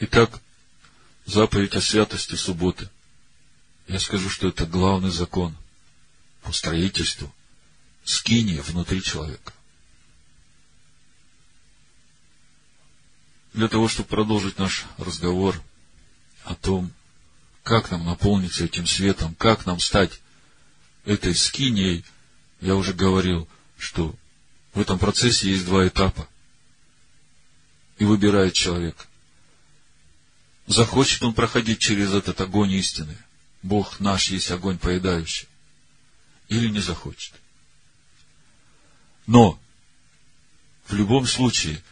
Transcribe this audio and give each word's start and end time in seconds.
Итак, 0.00 0.40
заповедь 1.26 1.74
о 1.74 1.80
святости 1.80 2.36
субботы. 2.36 2.88
Я 3.88 3.98
скажу, 3.98 4.30
что 4.30 4.46
это 4.46 4.64
главный 4.64 5.10
закон 5.10 5.56
по 6.42 6.52
строительству 6.52 7.34
скинии 8.04 8.60
внутри 8.60 9.02
человека. 9.02 9.52
Для 13.54 13.66
того, 13.66 13.88
чтобы 13.88 14.08
продолжить 14.08 14.58
наш 14.58 14.84
разговор 14.98 15.60
о 16.44 16.54
том, 16.54 16.92
как 17.64 17.90
нам 17.90 18.04
наполниться 18.04 18.64
этим 18.64 18.86
светом, 18.86 19.34
как 19.34 19.66
нам 19.66 19.80
стать 19.80 20.20
этой 21.04 21.34
скинией, 21.34 22.04
я 22.60 22.76
уже 22.76 22.94
говорил, 22.94 23.48
что 23.76 24.14
в 24.74 24.80
этом 24.80 25.00
процессе 25.00 25.50
есть 25.50 25.64
два 25.64 25.88
этапа. 25.88 26.28
И 27.98 28.04
выбирает 28.04 28.54
человек. 28.54 29.07
Захочет 30.68 31.22
он 31.22 31.32
проходить 31.32 31.78
через 31.78 32.12
этот 32.12 32.42
огонь 32.42 32.72
истины. 32.72 33.16
Бог 33.62 34.00
наш 34.00 34.28
есть 34.28 34.50
огонь 34.50 34.76
поедающий. 34.76 35.48
Или 36.48 36.68
не 36.68 36.80
захочет. 36.80 37.32
Но 39.26 39.58
в 40.86 40.92
любом 40.92 41.26
случае, 41.26 41.82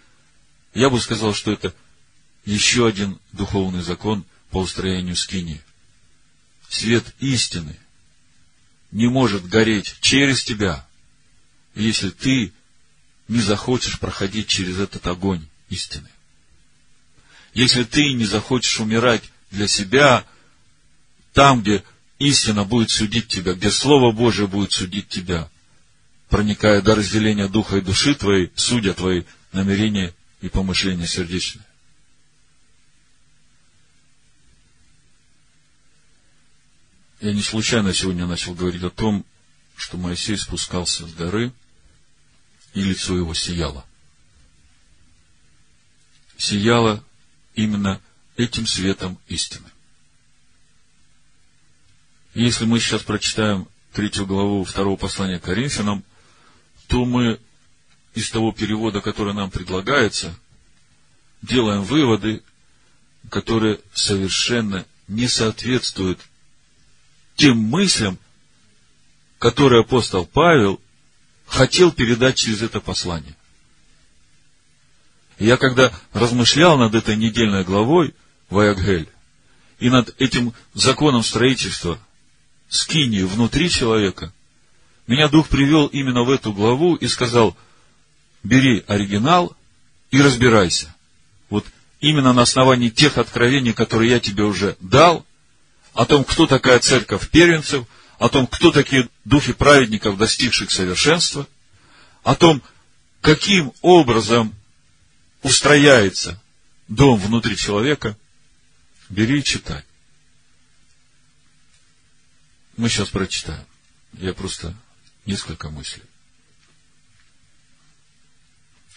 я 0.75 0.91
бы 0.91 1.01
сказал, 1.01 1.33
что 1.33 1.53
это 1.53 1.75
еще 2.45 2.87
один 2.87 3.19
духовный 3.33 3.83
закон 3.83 4.27
по 4.51 4.59
устроению 4.59 5.17
скини. 5.17 5.63
Свет 6.69 7.15
истины 7.21 7.79
не 8.91 9.09
может 9.09 9.49
гореть 9.49 9.97
через 10.03 10.45
тебя, 10.45 10.87
если 11.75 12.11
ты 12.11 12.53
не 13.27 13.41
захочешь 13.41 13.99
проходить 13.99 14.49
через 14.49 14.79
этот 14.79 15.07
огонь 15.07 15.49
истины. 15.71 16.11
Если 17.57 17.85
ты 17.85 18.13
не 18.13 18.27
захочешь 18.27 18.81
умирать 18.81 19.23
для 19.51 19.67
себя 19.67 20.27
там, 21.33 21.63
где 21.63 21.83
истина 22.19 22.65
будет 22.65 22.91
судить 22.91 23.29
тебя, 23.29 23.55
где 23.55 23.71
Слово 23.71 24.13
Божие 24.13 24.47
будет 24.47 24.73
судить 24.73 25.09
тебя, 25.09 25.51
проникая 26.29 26.83
до 26.83 26.95
разделения 26.95 27.49
духа 27.49 27.79
и 27.79 27.81
души 27.81 28.15
твоей, 28.15 28.53
судя 28.57 28.93
твои 28.93 29.23
намерения 29.53 30.15
и 30.43 30.51
помышления 30.51 31.07
сердечные. 31.07 31.65
Я 37.23 37.33
не 37.33 37.41
случайно 37.41 37.95
сегодня 37.95 38.27
начал 38.27 38.53
говорить 38.53 38.83
о 38.83 38.91
том, 38.91 39.25
что 39.77 39.97
Моисей 39.97 40.37
спускался 40.37 41.07
с 41.07 41.15
горы, 41.15 41.55
и 42.75 42.83
лицо 42.83 43.17
его 43.17 43.33
сияло. 43.33 43.87
Сияло 46.37 47.03
именно 47.57 48.01
этим 48.37 48.67
светом 48.67 49.19
истины. 49.29 49.67
Если 52.35 52.67
мы 52.67 52.79
сейчас 52.79 53.03
прочитаем 53.03 53.67
третью 53.93 54.27
главу 54.27 54.63
второго 54.63 54.97
послания 54.97 55.41
Коринфянам, 55.41 56.05
то 56.87 57.05
мы 57.05 57.41
из 58.15 58.31
того 58.31 58.53
перевода, 58.53 59.01
который 59.01 59.33
нам 59.35 59.51
предлагается, 59.51 60.39
делаем 61.43 61.83
выводы, 61.83 62.43
которые 63.31 63.81
совершенно 63.95 64.87
не 65.09 65.29
соответствуют 65.29 66.21
тем 67.37 67.59
мыслям, 67.59 68.19
которые 69.39 69.81
апостол 69.81 70.27
Павел 70.27 70.81
хотел 71.47 71.91
передать 71.93 72.37
через 72.37 72.63
это 72.63 72.81
послание. 72.81 73.35
Я 75.39 75.57
когда 75.57 75.93
размышлял 76.13 76.79
над 76.79 76.95
этой 76.95 77.17
недельной 77.17 77.65
главой 77.65 78.15
Ваягель 78.49 79.09
и 79.79 79.91
над 79.91 80.15
этим 80.19 80.55
законом 80.73 81.23
строительства 81.23 81.99
скинии 82.69 83.23
внутри 83.23 83.69
человека, 83.69 84.33
меня 85.07 85.29
Дух 85.29 85.49
привел 85.49 85.87
именно 85.87 86.23
в 86.23 86.31
эту 86.31 86.53
главу 86.53 86.95
и 86.95 87.07
сказал, 87.07 87.57
бери 88.43 88.83
оригинал 88.87 89.55
и 90.11 90.21
разбирайся. 90.21 90.95
Вот 91.51 91.67
именно 92.01 92.33
на 92.33 92.43
основании 92.43 92.89
тех 92.89 93.19
откровений, 93.19 93.73
которые 93.73 94.13
я 94.13 94.21
тебе 94.21 94.45
уже 94.45 94.77
дал, 94.81 95.25
о 95.93 96.05
том, 96.07 96.25
кто 96.25 96.47
такая 96.47 96.79
церковь 96.79 97.29
первенцев, 97.31 97.85
о 98.19 98.29
том, 98.29 98.47
кто 98.47 98.73
такие 98.73 99.09
духи 99.25 99.53
праведников, 99.53 100.19
достигших 100.19 100.71
совершенства, 100.71 101.47
о 102.23 102.35
том, 102.35 102.63
каким 103.21 103.73
образом 103.83 104.55
устрояется 105.47 106.43
дом 106.89 107.21
внутри 107.21 107.57
человека, 107.57 108.19
бери 109.09 109.39
и 109.39 109.45
читай. 109.45 109.85
Мы 112.77 112.89
сейчас 112.89 113.11
прочитаем. 113.11 113.65
Я 114.15 114.35
просто 114.35 114.75
несколько 115.25 115.71
мыслей. 115.71 116.03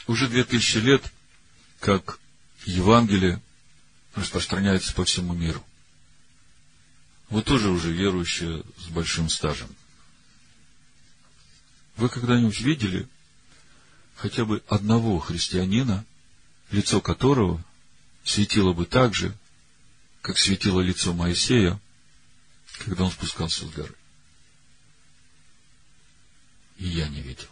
Уже 0.08 0.28
две 0.28 0.44
тысячи 0.44 0.78
лет, 0.78 1.04
как 1.80 2.20
Евангелие 2.66 3.40
распространяется 4.16 4.92
по 4.96 5.06
всему 5.06 5.36
миру. 5.36 5.64
Вы 7.30 7.44
тоже 7.44 7.70
уже 7.70 7.94
верующие 7.94 8.64
с 8.80 8.88
большим 8.88 9.30
стажем. 9.30 9.70
Вы 11.96 12.10
когда-нибудь 12.10 12.60
видели 12.60 13.08
хотя 14.16 14.46
бы 14.46 14.64
одного 14.68 15.20
христианина, 15.20 16.04
лицо 16.72 17.02
которого 17.02 17.64
светило 18.24 18.74
бы 18.74 18.86
так 18.86 19.14
же, 19.14 19.36
как 20.22 20.38
светило 20.38 20.82
лицо 20.82 21.14
Моисея, 21.14 21.80
когда 22.80 23.06
он 23.06 23.12
спускался 23.12 23.66
с 23.66 23.70
горы? 23.70 23.94
И 26.78 26.88
я 26.88 27.08
не 27.08 27.22
видел. 27.22 27.48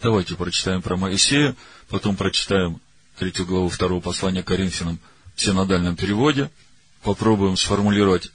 Давайте 0.00 0.34
прочитаем 0.34 0.82
про 0.82 0.96
Моисея, 0.96 1.54
потом 1.88 2.16
прочитаем 2.16 2.80
третью 3.16 3.46
главу 3.46 3.68
второго 3.68 4.00
послания 4.00 4.42
Коринфянам 4.42 4.98
в 5.36 5.40
синодальном 5.40 5.96
переводе– 5.96 6.50
попробуем 7.02 7.56
сформулировать, 7.56 8.30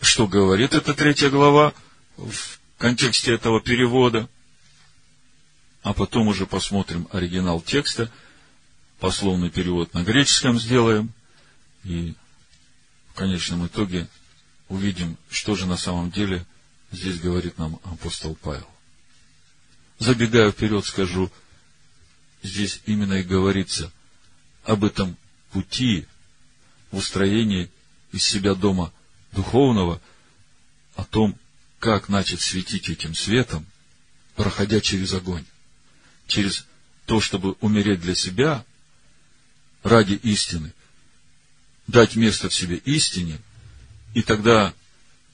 что 0.00 0.26
говорит 0.26 0.74
эта 0.74 0.94
третья 0.94 1.30
глава 1.30 1.72
в 2.16 2.58
контексте 2.78 3.32
этого 3.32 3.60
перевода, 3.60 4.28
а 5.84 5.92
потом 5.92 6.28
уже 6.28 6.46
посмотрим 6.46 7.06
оригинал 7.12 7.60
текста, 7.60 8.10
пословный 8.98 9.50
перевод 9.50 9.92
на 9.92 10.02
греческом 10.02 10.58
сделаем, 10.58 11.12
и 11.84 12.14
в 13.10 13.14
конечном 13.14 13.66
итоге 13.66 14.08
увидим, 14.70 15.18
что 15.30 15.54
же 15.54 15.66
на 15.66 15.76
самом 15.76 16.10
деле 16.10 16.46
здесь 16.90 17.20
говорит 17.20 17.58
нам 17.58 17.78
апостол 17.84 18.34
Павел. 18.34 18.66
Забегая 19.98 20.50
вперед, 20.50 20.86
скажу, 20.86 21.30
здесь 22.42 22.80
именно 22.86 23.14
и 23.14 23.22
говорится 23.22 23.92
об 24.64 24.84
этом 24.84 25.18
пути, 25.52 26.06
в 26.90 26.96
устроении 26.96 27.70
из 28.10 28.24
себя 28.24 28.54
дома 28.54 28.90
духовного, 29.32 30.00
о 30.96 31.04
том, 31.04 31.36
как 31.78 32.08
начать 32.08 32.40
светить 32.40 32.88
этим 32.88 33.14
светом, 33.14 33.66
проходя 34.34 34.80
через 34.80 35.12
огонь, 35.12 35.44
через 36.26 36.66
то, 37.06 37.20
чтобы 37.20 37.56
умереть 37.60 38.00
для 38.00 38.14
себя 38.14 38.64
ради 39.82 40.14
истины, 40.14 40.72
дать 41.86 42.16
место 42.16 42.48
в 42.48 42.54
себе 42.54 42.76
истине, 42.76 43.38
и 44.14 44.22
тогда 44.22 44.72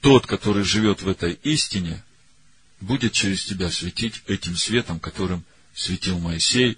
тот, 0.01 0.25
который 0.25 0.63
живет 0.63 1.01
в 1.01 1.07
этой 1.07 1.33
истине, 1.43 2.03
будет 2.81 3.13
через 3.13 3.45
тебя 3.45 3.69
светить 3.69 4.23
этим 4.27 4.55
светом, 4.57 4.99
которым 4.99 5.43
светил 5.73 6.19
Моисей, 6.19 6.77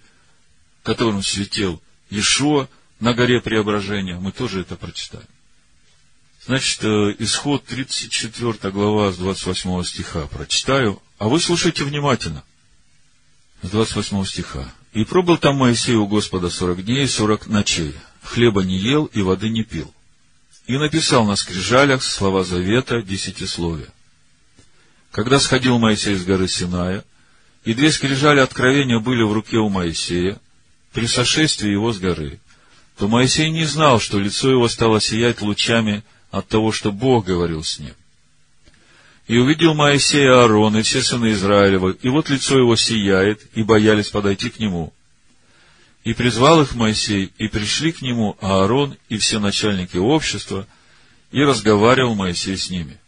которым 0.84 1.24
светил 1.24 1.82
Иешуа, 2.10 2.68
на 3.00 3.14
горе 3.14 3.42
преображения, 3.42 4.16
мы 4.16 4.32
тоже 4.32 4.62
это 4.62 4.76
прочитаем. 4.78 5.28
Значит, 6.46 6.84
э, 6.84 7.16
исход 7.20 7.66
34 7.66 8.72
глава 8.72 9.12
с 9.12 9.18
28 9.18 9.84
стиха 9.84 10.28
прочитаю, 10.28 11.02
а 11.18 11.28
вы 11.28 11.40
слушайте 11.40 11.84
внимательно. 11.84 12.44
С 13.64 13.70
28 13.70 14.26
стиха. 14.26 14.70
«И 14.92 15.06
пробыл 15.06 15.38
там 15.38 15.56
Моисей 15.56 15.96
у 15.96 16.06
Господа 16.06 16.50
сорок 16.50 16.84
дней 16.84 17.06
и 17.06 17.08
сорок 17.08 17.48
ночей, 17.48 17.96
хлеба 18.22 18.62
не 18.62 18.78
ел 18.78 19.06
и 19.06 19.22
воды 19.22 19.50
не 19.50 19.64
пил. 19.64 19.92
И 20.68 20.78
написал 20.78 21.26
на 21.26 21.38
скрижалях 21.38 22.04
слова 22.04 22.44
завета 22.44 23.02
десятисловия. 23.02 23.88
Когда 25.12 25.40
сходил 25.40 25.80
Моисей 25.80 26.16
с 26.16 26.26
горы 26.26 26.48
Синая, 26.50 27.06
и 27.64 27.74
две 27.74 27.92
скрижали 27.92 28.42
откровения 28.42 29.00
были 29.00 29.24
в 29.24 29.32
руке 29.32 29.58
у 29.58 29.70
Моисея, 29.70 30.40
при 30.92 31.08
сошествии 31.08 31.72
его 31.72 31.94
с 31.94 32.00
горы, 32.00 32.40
то 32.98 33.08
Моисей 33.08 33.50
не 33.50 33.64
знал, 33.64 34.00
что 34.00 34.20
лицо 34.20 34.52
его 34.52 34.68
стало 34.68 35.00
сиять 35.00 35.42
лучами 35.42 36.04
от 36.32 36.48
того, 36.50 36.74
что 36.74 36.92
Бог 36.92 37.26
говорил 37.26 37.64
с 37.64 37.80
ним. 37.80 37.96
И 39.28 39.38
увидел 39.38 39.74
Моисей 39.74 40.28
Аарон 40.30 40.78
и 40.78 40.82
все 40.82 41.02
сыны 41.02 41.32
Израилева, 41.32 41.92
и 41.92 42.10
вот 42.10 42.30
лицо 42.30 42.58
его 42.58 42.76
сияет, 42.76 43.42
и 43.54 43.64
боялись 43.64 44.10
подойти 44.10 44.50
к 44.50 44.60
нему. 44.60 44.94
И 46.04 46.14
призвал 46.14 46.62
их 46.62 46.76
Моисей, 46.76 47.32
и 47.38 47.48
пришли 47.48 47.94
к 47.94 48.02
нему 48.02 48.38
Аарон 48.42 48.98
и 49.08 49.18
все 49.18 49.40
начальники 49.40 49.96
общества, 49.96 50.68
и 51.32 51.42
разговаривал 51.42 52.16
Моисей 52.16 52.58
с 52.58 52.70
ними. 52.70 53.00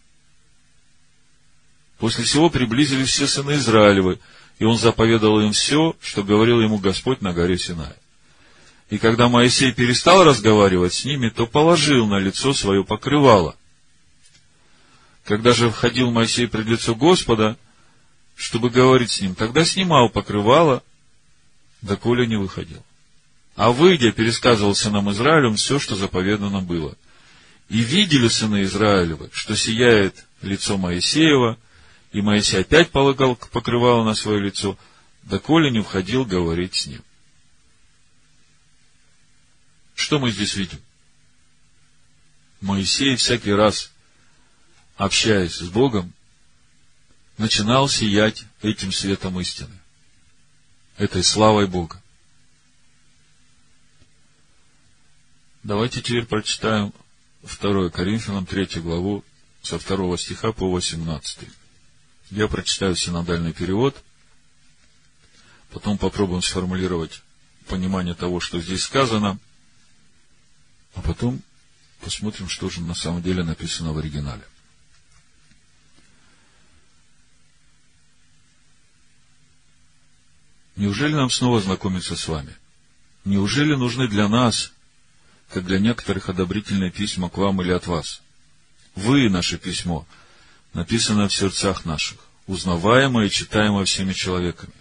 После 1.98 2.24
всего 2.24 2.50
приблизились 2.50 3.10
все 3.10 3.28
сыны 3.28 3.54
Израилевы, 3.54 4.20
и 4.60 4.64
он 4.64 4.78
заповедал 4.78 5.42
им 5.42 5.52
все, 5.52 5.96
что 6.02 6.24
говорил 6.24 6.62
ему 6.62 6.78
Господь 6.78 7.22
на 7.22 7.34
горе 7.34 7.58
Синай. 7.58 7.94
И 8.90 8.98
когда 8.98 9.28
Моисей 9.28 9.74
перестал 9.74 10.24
разговаривать 10.24 10.94
с 10.94 11.04
ними, 11.04 11.30
то 11.30 11.46
положил 11.46 12.06
на 12.06 12.20
лицо 12.20 12.54
свое 12.54 12.86
покрывало. 12.86 13.56
Когда 15.26 15.54
же 15.54 15.72
входил 15.72 16.12
Моисей 16.12 16.48
пред 16.48 16.68
лицо 16.68 16.94
Господа, 16.94 17.58
чтобы 18.36 18.70
говорить 18.70 19.10
с 19.10 19.22
ним, 19.22 19.34
тогда 19.34 19.66
снимал 19.66 20.08
покрывало, 20.08 20.84
доколе 21.82 22.28
не 22.28 22.38
выходил. 22.38 22.84
А 23.56 23.72
выйдя, 23.72 24.12
пересказывал 24.12 24.76
сынам 24.76 25.10
Израилем 25.12 25.56
все, 25.56 25.80
что 25.80 25.96
заповедано 25.96 26.62
было. 26.62 26.96
И 27.70 27.80
видели 27.80 28.28
сыны 28.28 28.64
Израилевы, 28.64 29.30
что 29.34 29.56
сияет 29.56 30.26
лицо 30.44 30.78
Моисеева, 30.78 31.58
и 32.12 32.22
Моисей 32.22 32.62
опять 32.62 32.92
полагал 32.92 33.36
покрывало 33.36 34.04
на 34.04 34.14
свое 34.14 34.40
лицо, 34.40 34.78
доколе 35.24 35.72
не 35.72 35.82
входил 35.82 36.26
говорить 36.26 36.76
с 36.76 36.86
ним. 36.86 37.02
Что 39.96 40.20
мы 40.20 40.30
здесь 40.30 40.56
видим? 40.56 40.80
Моисей 42.62 43.16
всякий 43.16 43.54
раз, 43.54 43.92
общаясь 44.98 45.56
с 45.56 45.70
Богом, 45.70 46.14
начинал 47.38 47.90
сиять 47.90 48.46
этим 48.62 48.92
светом 48.92 49.40
истины, 49.40 49.78
этой 50.98 51.24
славой 51.24 51.68
Бога. 51.68 52.02
Давайте 55.64 56.02
теперь 56.02 56.26
прочитаем 56.26 56.94
2 57.44 57.90
Коринфянам 57.90 58.46
3 58.46 58.82
главу 58.82 59.24
со 59.62 59.80
2 59.80 60.18
стиха 60.18 60.52
по 60.52 60.72
18. 60.72 61.40
Я 62.32 62.48
прочитаю 62.48 62.96
синодальный 62.96 63.52
перевод, 63.52 64.02
потом 65.72 65.98
попробуем 65.98 66.42
сформулировать 66.42 67.22
понимание 67.68 68.14
того, 68.14 68.40
что 68.40 68.62
здесь 68.62 68.84
сказано, 68.84 69.40
а 70.94 71.02
потом 71.02 71.42
посмотрим, 72.02 72.48
что 72.48 72.70
же 72.70 72.82
на 72.82 72.94
самом 72.94 73.22
деле 73.22 73.44
написано 73.44 73.92
в 73.92 73.98
оригинале. 73.98 74.44
Неужели 80.76 81.14
нам 81.14 81.30
снова 81.30 81.62
знакомиться 81.62 82.16
с 82.16 82.28
вами? 82.28 82.56
Неужели 83.24 83.76
нужны 83.76 84.08
для 84.08 84.28
нас 84.28 84.72
как 85.50 85.66
для 85.66 85.80
некоторых 85.80 86.30
одобрительные 86.30 86.92
письма 86.92 87.30
к 87.30 87.38
вам 87.38 87.62
или 87.62 87.72
от 87.72 87.88
вас. 87.88 88.22
Вы, 88.96 89.30
наше 89.30 89.58
письмо, 89.58 90.06
написано 90.74 91.28
в 91.28 91.34
сердцах 91.34 91.86
наших, 91.86 92.18
узнаваемое 92.48 93.28
и 93.28 93.32
читаемое 93.32 93.86
всеми 93.86 94.14
человеками. 94.14 94.74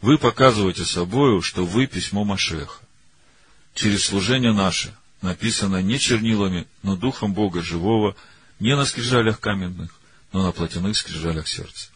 Вы 0.00 0.18
показываете 0.18 0.84
собою, 0.84 1.42
что 1.42 1.64
вы 1.64 1.86
письмо 1.86 2.24
Машеха. 2.24 2.80
Через 3.74 4.04
служение 4.04 4.52
наше 4.52 4.94
написано 5.22 5.82
не 5.82 5.98
чернилами, 5.98 6.66
но 6.82 6.96
духом 6.96 7.34
Бога 7.34 7.62
живого, 7.62 8.16
не 8.58 8.74
на 8.76 8.84
скрижалях 8.84 9.40
каменных, 9.40 9.90
но 10.32 10.42
на 10.44 10.52
плотяных 10.52 10.96
скрижалях 10.96 11.46
сердца. 11.46 11.88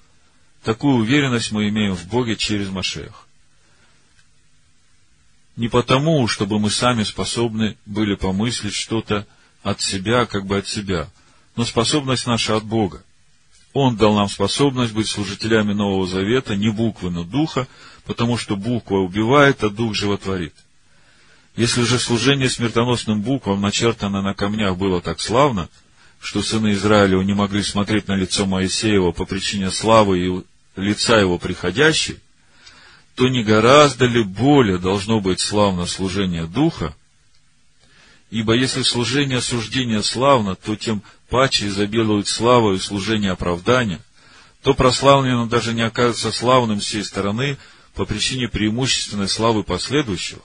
Такую 0.65 0.97
уверенность 0.97 1.53
мы 1.53 1.69
имеем 1.69 1.95
в 1.95 2.09
Боге 2.09 2.37
через 2.37 2.71
Машеха. 2.71 3.15
Не 5.57 5.69
потому, 5.69 6.27
чтобы 6.27 6.59
мы 6.59 6.71
сами 6.71 7.05
способны 7.05 7.77
были 7.85 8.15
помыслить 8.15 8.75
что-то 8.75 9.27
от 9.63 9.83
себя, 9.83 10.25
как 10.25 10.47
бы 10.47 10.57
от 10.57 10.67
себя, 10.67 11.11
но 11.55 11.65
способность 11.65 12.27
наша 12.27 12.57
от 12.57 12.65
Бога. 12.65 13.05
Он 13.75 13.97
дал 13.97 14.15
нам 14.15 14.29
способность 14.29 14.95
быть 14.95 15.09
служителями 15.09 15.75
Нового 15.75 16.07
Завета, 16.07 16.57
не 16.57 16.71
буквы, 16.71 17.11
но 17.11 17.25
духа, 17.25 17.69
потому 18.05 18.39
что 18.39 18.57
буква 18.57 18.97
убивает, 18.97 19.63
а 19.63 19.69
дух 19.69 19.95
животворит. 19.95 20.55
Если 21.57 21.83
же 21.83 21.99
служение 21.99 22.49
смертоносным 22.49 23.21
буквам, 23.21 23.61
начертано 23.61 24.23
на 24.23 24.33
камнях, 24.35 24.77
было 24.79 25.03
так 25.03 25.21
славно, 25.21 25.69
что 26.21 26.41
сыны 26.41 26.73
Израилева 26.73 27.21
не 27.23 27.35
могли 27.35 27.63
смотреть 27.63 28.09
на 28.09 28.17
лицо 28.17 28.47
Моисеева 28.47 29.13
по 29.13 29.27
причине 29.27 29.71
славы 29.71 30.19
и 30.19 30.45
лица 30.77 31.19
его 31.19 31.39
приходящей, 31.39 32.19
то 33.15 33.29
не 33.29 33.45
гораздо 33.45 34.07
ли 34.07 34.23
более 34.23 34.79
должно 34.79 35.21
быть 35.21 35.41
славно 35.41 35.87
служение 35.87 36.47
Духа? 36.47 36.95
Ибо 38.31 38.55
если 38.55 38.83
служение 38.83 39.39
осуждения 39.39 40.03
славно, 40.03 40.57
то 40.57 40.75
тем 40.75 41.03
паче 41.29 41.69
изобилует 41.69 42.27
слава 42.27 42.75
и 42.75 42.79
служение 42.79 43.31
оправдания, 43.31 44.01
то 44.63 44.75
прославлено 44.75 45.47
даже 45.47 45.75
не 45.75 45.83
окажется 45.83 46.33
славным 46.33 46.81
с 46.81 46.87
всей 46.87 47.05
стороны 47.05 47.59
по 47.95 48.05
причине 48.05 48.49
преимущественной 48.49 49.29
славы 49.29 49.63
последующего. 49.63 50.43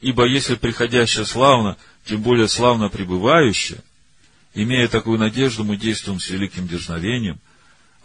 Ибо 0.00 0.26
если 0.26 0.56
приходящее 0.56 1.24
славно, 1.24 1.78
тем 2.04 2.20
более 2.20 2.48
славно 2.48 2.90
пребывающее, 2.90 3.80
имея 4.52 4.88
такую 4.88 5.18
надежду, 5.18 5.64
мы 5.64 5.76
действуем 5.76 6.20
с 6.20 6.28
великим 6.28 6.68
дерзновением, 6.68 7.40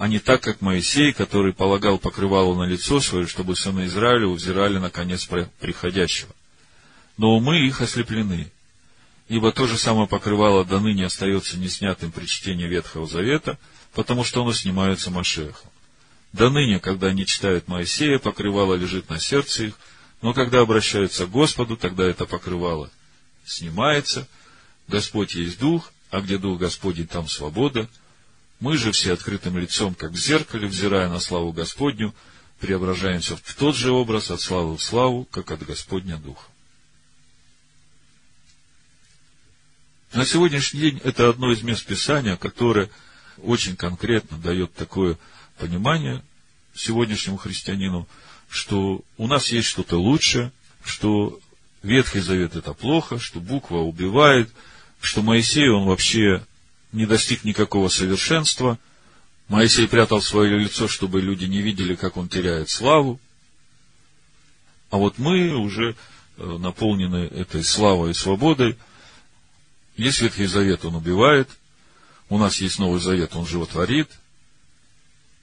а 0.01 0.07
не 0.07 0.17
так, 0.17 0.41
как 0.41 0.61
Моисей, 0.61 1.13
который 1.13 1.53
полагал 1.53 1.99
покрывало 1.99 2.55
на 2.55 2.67
лицо 2.67 2.99
свое, 2.99 3.27
чтобы 3.27 3.55
сыны 3.55 3.85
Израиля 3.85 4.29
взирали 4.29 4.79
на 4.79 4.89
конец 4.89 5.29
приходящего. 5.59 6.33
Но 7.17 7.37
умы 7.37 7.59
их 7.59 7.81
ослеплены, 7.81 8.51
ибо 9.27 9.51
то 9.51 9.67
же 9.67 9.77
самое 9.77 10.07
покрывало 10.07 10.65
до 10.65 10.79
ныне 10.79 11.05
остается 11.05 11.59
неснятым 11.59 12.11
при 12.11 12.25
чтении 12.25 12.65
Ветхого 12.65 13.05
Завета, 13.05 13.59
потому 13.93 14.23
что 14.23 14.41
оно 14.41 14.53
снимается 14.53 15.11
Машехом. 15.11 15.69
До 16.33 16.49
ныне, 16.49 16.79
когда 16.79 17.09
они 17.09 17.27
читают 17.27 17.67
Моисея, 17.67 18.17
покрывало 18.17 18.73
лежит 18.73 19.07
на 19.07 19.19
сердце 19.19 19.65
их, 19.65 19.77
но 20.23 20.33
когда 20.33 20.61
обращаются 20.61 21.27
к 21.27 21.29
Господу, 21.29 21.77
тогда 21.77 22.05
это 22.05 22.25
покрывало 22.25 22.89
снимается, 23.45 24.27
Господь 24.87 25.35
есть 25.35 25.59
Дух, 25.59 25.93
а 26.09 26.21
где 26.21 26.39
Дух 26.39 26.57
Господень, 26.59 27.05
там 27.05 27.27
свобода— 27.27 27.87
мы 28.61 28.77
же 28.77 28.91
все 28.91 29.13
открытым 29.13 29.57
лицом, 29.57 29.95
как 29.95 30.11
в 30.11 30.15
зеркале, 30.17 30.67
взирая 30.67 31.09
на 31.09 31.19
славу 31.19 31.51
Господню, 31.51 32.13
преображаемся 32.59 33.35
в 33.35 33.55
тот 33.55 33.75
же 33.75 33.91
образ 33.91 34.29
от 34.29 34.39
славы 34.39 34.77
в 34.77 34.83
славу, 34.83 35.25
как 35.25 35.49
от 35.51 35.65
Господня 35.65 36.17
Духа. 36.17 36.45
На 40.13 40.25
сегодняшний 40.25 40.79
день 40.79 41.01
это 41.03 41.27
одно 41.27 41.51
из 41.51 41.63
мест 41.63 41.85
Писания, 41.85 42.35
которое 42.37 42.91
очень 43.37 43.75
конкретно 43.75 44.37
дает 44.37 44.73
такое 44.75 45.17
понимание 45.57 46.23
сегодняшнему 46.75 47.37
христианину, 47.37 48.07
что 48.47 49.01
у 49.17 49.25
нас 49.25 49.51
есть 49.51 49.67
что-то 49.67 49.97
лучше, 49.97 50.51
что 50.85 51.39
Ветхий 51.81 52.19
Завет 52.19 52.55
это 52.55 52.73
плохо, 52.73 53.17
что 53.17 53.39
буква 53.39 53.77
убивает, 53.77 54.51
что 54.99 55.23
Моисей, 55.23 55.69
он 55.69 55.87
вообще 55.87 56.45
не 56.91 57.05
достиг 57.05 57.43
никакого 57.43 57.89
совершенства. 57.89 58.77
Моисей 59.47 59.87
прятал 59.87 60.21
свое 60.21 60.57
лицо, 60.57 60.87
чтобы 60.87 61.21
люди 61.21 61.45
не 61.45 61.61
видели, 61.61 61.95
как 61.95 62.17
он 62.17 62.29
теряет 62.29 62.69
славу. 62.69 63.19
А 64.89 64.97
вот 64.97 65.17
мы 65.17 65.55
уже 65.55 65.95
э, 66.37 66.57
наполнены 66.57 67.27
этой 67.27 67.63
славой 67.63 68.11
и 68.11 68.13
свободой. 68.13 68.77
Есть 69.95 70.21
Ветхий 70.21 70.45
Завет, 70.45 70.85
он 70.85 70.95
убивает. 70.95 71.49
У 72.29 72.37
нас 72.37 72.61
есть 72.61 72.79
Новый 72.79 72.99
Завет, 72.99 73.35
он 73.35 73.45
животворит. 73.45 74.09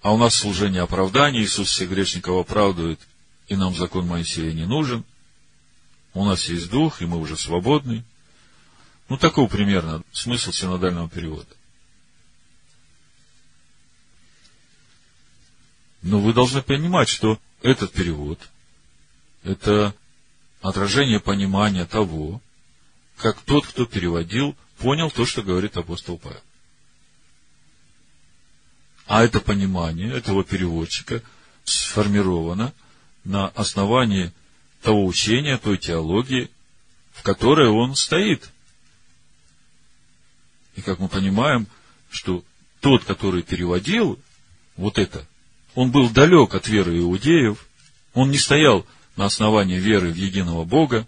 А 0.00 0.12
у 0.12 0.16
нас 0.16 0.34
служение 0.34 0.82
оправдания, 0.82 1.42
Иисус 1.42 1.70
всех 1.70 1.90
грешников 1.90 2.40
оправдывает, 2.40 3.00
и 3.48 3.56
нам 3.56 3.74
закон 3.74 4.06
Моисея 4.06 4.52
не 4.52 4.64
нужен. 4.64 5.04
У 6.14 6.24
нас 6.24 6.48
есть 6.48 6.70
Дух, 6.70 7.02
и 7.02 7.06
мы 7.06 7.18
уже 7.18 7.36
свободны. 7.36 8.04
Ну, 9.08 9.16
такого 9.16 9.48
примерно 9.48 10.02
смысл 10.12 10.52
синодального 10.52 11.08
перевода. 11.08 11.48
Но 16.02 16.20
вы 16.20 16.32
должны 16.32 16.62
понимать, 16.62 17.08
что 17.08 17.40
этот 17.62 17.92
перевод– 17.92 18.38
это 19.42 19.94
отражение 20.60 21.20
понимания 21.20 21.86
того, 21.86 22.40
как 23.16 23.40
тот, 23.40 23.66
кто 23.66 23.86
переводил, 23.86 24.54
понял 24.76 25.10
то, 25.10 25.24
что 25.24 25.42
говорит 25.42 25.76
апостол 25.76 26.18
Павел. 26.18 26.42
А 29.06 29.24
это 29.24 29.40
понимание 29.40 30.12
этого 30.12 30.44
переводчика 30.44 31.22
сформировано 31.64 32.74
на 33.24 33.48
основании 33.48 34.32
того 34.82 35.06
учения, 35.06 35.56
той 35.56 35.78
теологии, 35.78 36.50
в 37.12 37.22
которой 37.22 37.68
он 37.68 37.96
стоит– 37.96 38.50
и 40.78 40.80
как 40.80 41.00
мы 41.00 41.08
понимаем, 41.08 41.66
что 42.08 42.44
тот, 42.80 43.02
который 43.02 43.42
переводил 43.42 44.16
вот 44.76 44.96
это, 44.96 45.26
он 45.74 45.90
был 45.90 46.08
далек 46.08 46.54
от 46.54 46.68
веры 46.68 46.98
иудеев, 46.98 47.66
он 48.14 48.30
не 48.30 48.38
стоял 48.38 48.86
на 49.16 49.24
основании 49.24 49.80
веры 49.80 50.12
в 50.12 50.14
единого 50.14 50.64
Бога. 50.64 51.04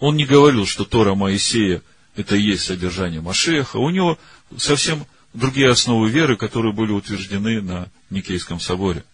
Он 0.00 0.16
не 0.16 0.26
говорил, 0.26 0.66
что 0.66 0.84
Тора 0.84 1.14
Моисея– 1.14 1.80
это 2.16 2.34
и 2.34 2.42
есть 2.42 2.64
содержание 2.64 3.20
Машеха. 3.20 3.76
У 3.76 3.88
него 3.90 4.18
совсем 4.56 5.06
другие 5.32 5.70
основы 5.70 6.10
веры, 6.10 6.36
которые 6.36 6.72
были 6.72 6.90
утверждены 6.90 7.62
на 7.62 7.88
Никейском 8.10 8.58
соборе. 8.58 9.04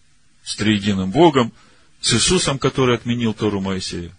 С 0.45 0.57
триединым 0.57 1.11
Богом, 1.11 1.53
с 2.01 2.15
Иисусом, 2.15 2.59
который 2.59 2.97
отменил 2.97 3.35
Тору 3.35 3.61
Моисея. 3.61 4.13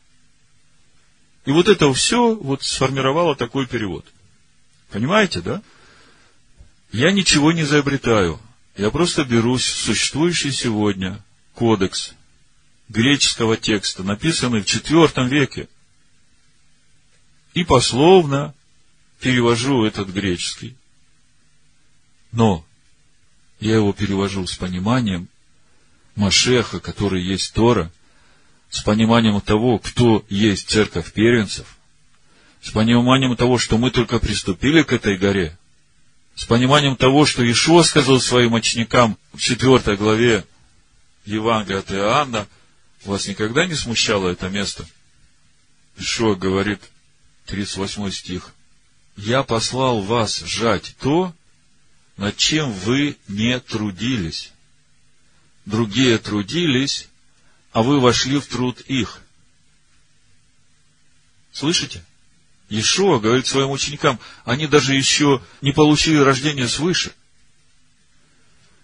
И 1.45 1.51
вот 1.51 1.69
это 1.69 1.91
все 1.93 2.35
вот 2.35 2.61
сформировало 2.61 3.35
такой 3.35 3.65
перевод. 3.65 4.05
Понимаете, 4.97 5.41
да? 5.41 5.61
Я 6.91 7.11
ничего 7.11 7.51
не 7.51 7.61
изобретаю. 7.61 8.39
Я 8.75 8.89
просто 8.89 9.23
берусь 9.25 9.63
существующий 9.63 10.49
сегодня 10.49 11.23
кодекс 11.53 12.15
греческого 12.89 13.57
текста, 13.57 14.01
написанный 14.01 14.63
в 14.63 14.65
IV 14.65 15.27
веке, 15.27 15.69
и 17.53 17.63
пословно 17.63 18.55
перевожу 19.19 19.85
этот 19.85 20.09
греческий. 20.09 20.75
Но 22.31 22.65
я 23.59 23.75
его 23.75 23.93
перевожу 23.93 24.47
с 24.47 24.57
пониманием 24.57 25.27
Машеха, 26.15 26.79
который 26.79 27.21
есть 27.21 27.53
Тора, 27.53 27.91
с 28.71 28.81
пониманием 28.81 29.39
того, 29.41 29.77
кто 29.77 30.25
есть 30.27 30.69
церковь 30.69 31.13
первенцев, 31.13 31.76
с 32.67 32.69
пониманием 32.69 33.33
того, 33.37 33.57
что 33.57 33.77
мы 33.77 33.91
только 33.91 34.19
приступили 34.19 34.83
к 34.83 34.91
этой 34.91 35.17
горе, 35.17 35.57
с 36.35 36.43
пониманием 36.43 36.97
того, 36.97 37.25
что 37.25 37.49
Ишуа 37.49 37.81
сказал 37.81 38.19
своим 38.19 38.55
ученикам 38.55 39.17
в 39.33 39.39
4 39.39 39.95
главе 39.95 40.45
Евангелия 41.23 41.79
от 41.79 41.91
Иоанна, 41.93 42.47
вас 43.05 43.25
никогда 43.25 43.65
не 43.65 43.73
смущало 43.73 44.27
это 44.27 44.49
место? 44.49 44.85
Ишуа 45.97 46.35
говорит, 46.35 46.81
38 47.45 48.11
стих, 48.11 48.51
«Я 49.15 49.43
послал 49.43 50.01
вас 50.01 50.39
жать 50.39 50.93
то, 50.99 51.33
над 52.17 52.35
чем 52.35 52.73
вы 52.73 53.15
не 53.29 53.61
трудились. 53.61 54.51
Другие 55.65 56.17
трудились, 56.17 57.07
а 57.71 57.81
вы 57.81 58.01
вошли 58.01 58.37
в 58.41 58.47
труд 58.47 58.81
их. 58.81 59.21
Слышите? 61.53 62.03
Иешуа 62.69 63.19
говорит 63.19 63.47
своим 63.47 63.71
ученикам, 63.71 64.19
они 64.43 64.67
даже 64.67 64.93
еще 64.93 65.41
не 65.61 65.71
получили 65.71 66.17
рождение 66.17 66.67
свыше. 66.67 67.13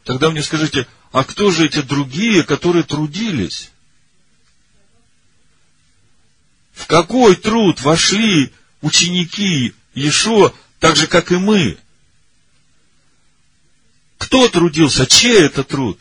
Тогда 0.04 0.30
мне 0.30 0.42
скажите, 0.42 0.88
а 1.12 1.24
кто 1.24 1.52
же 1.52 1.66
эти 1.66 1.82
другие, 1.82 2.44
которые 2.44 2.84
трудились? 2.84 3.72
В 6.74 6.88
какой 6.88 7.36
труд 7.36 7.82
вошли 7.82 8.54
ученики 8.82 9.74
Иешуа, 9.94 10.54
так 10.80 10.96
же, 10.96 11.08
как 11.08 11.32
и 11.32 11.36
мы? 11.36 11.78
Кто 14.18 14.48
трудился? 14.48 15.06
Чей 15.06 15.44
это 15.44 15.63
труд? 15.63 16.00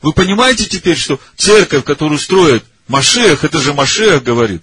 Вы 0.00 0.12
понимаете 0.12 0.66
теперь, 0.66 0.96
что 0.96 1.20
церковь, 1.36 1.84
которую 1.84 2.18
строит 2.18 2.64
Машех, 2.86 3.44
это 3.44 3.60
же 3.60 3.74
Машех 3.74 4.22
говорит, 4.22 4.62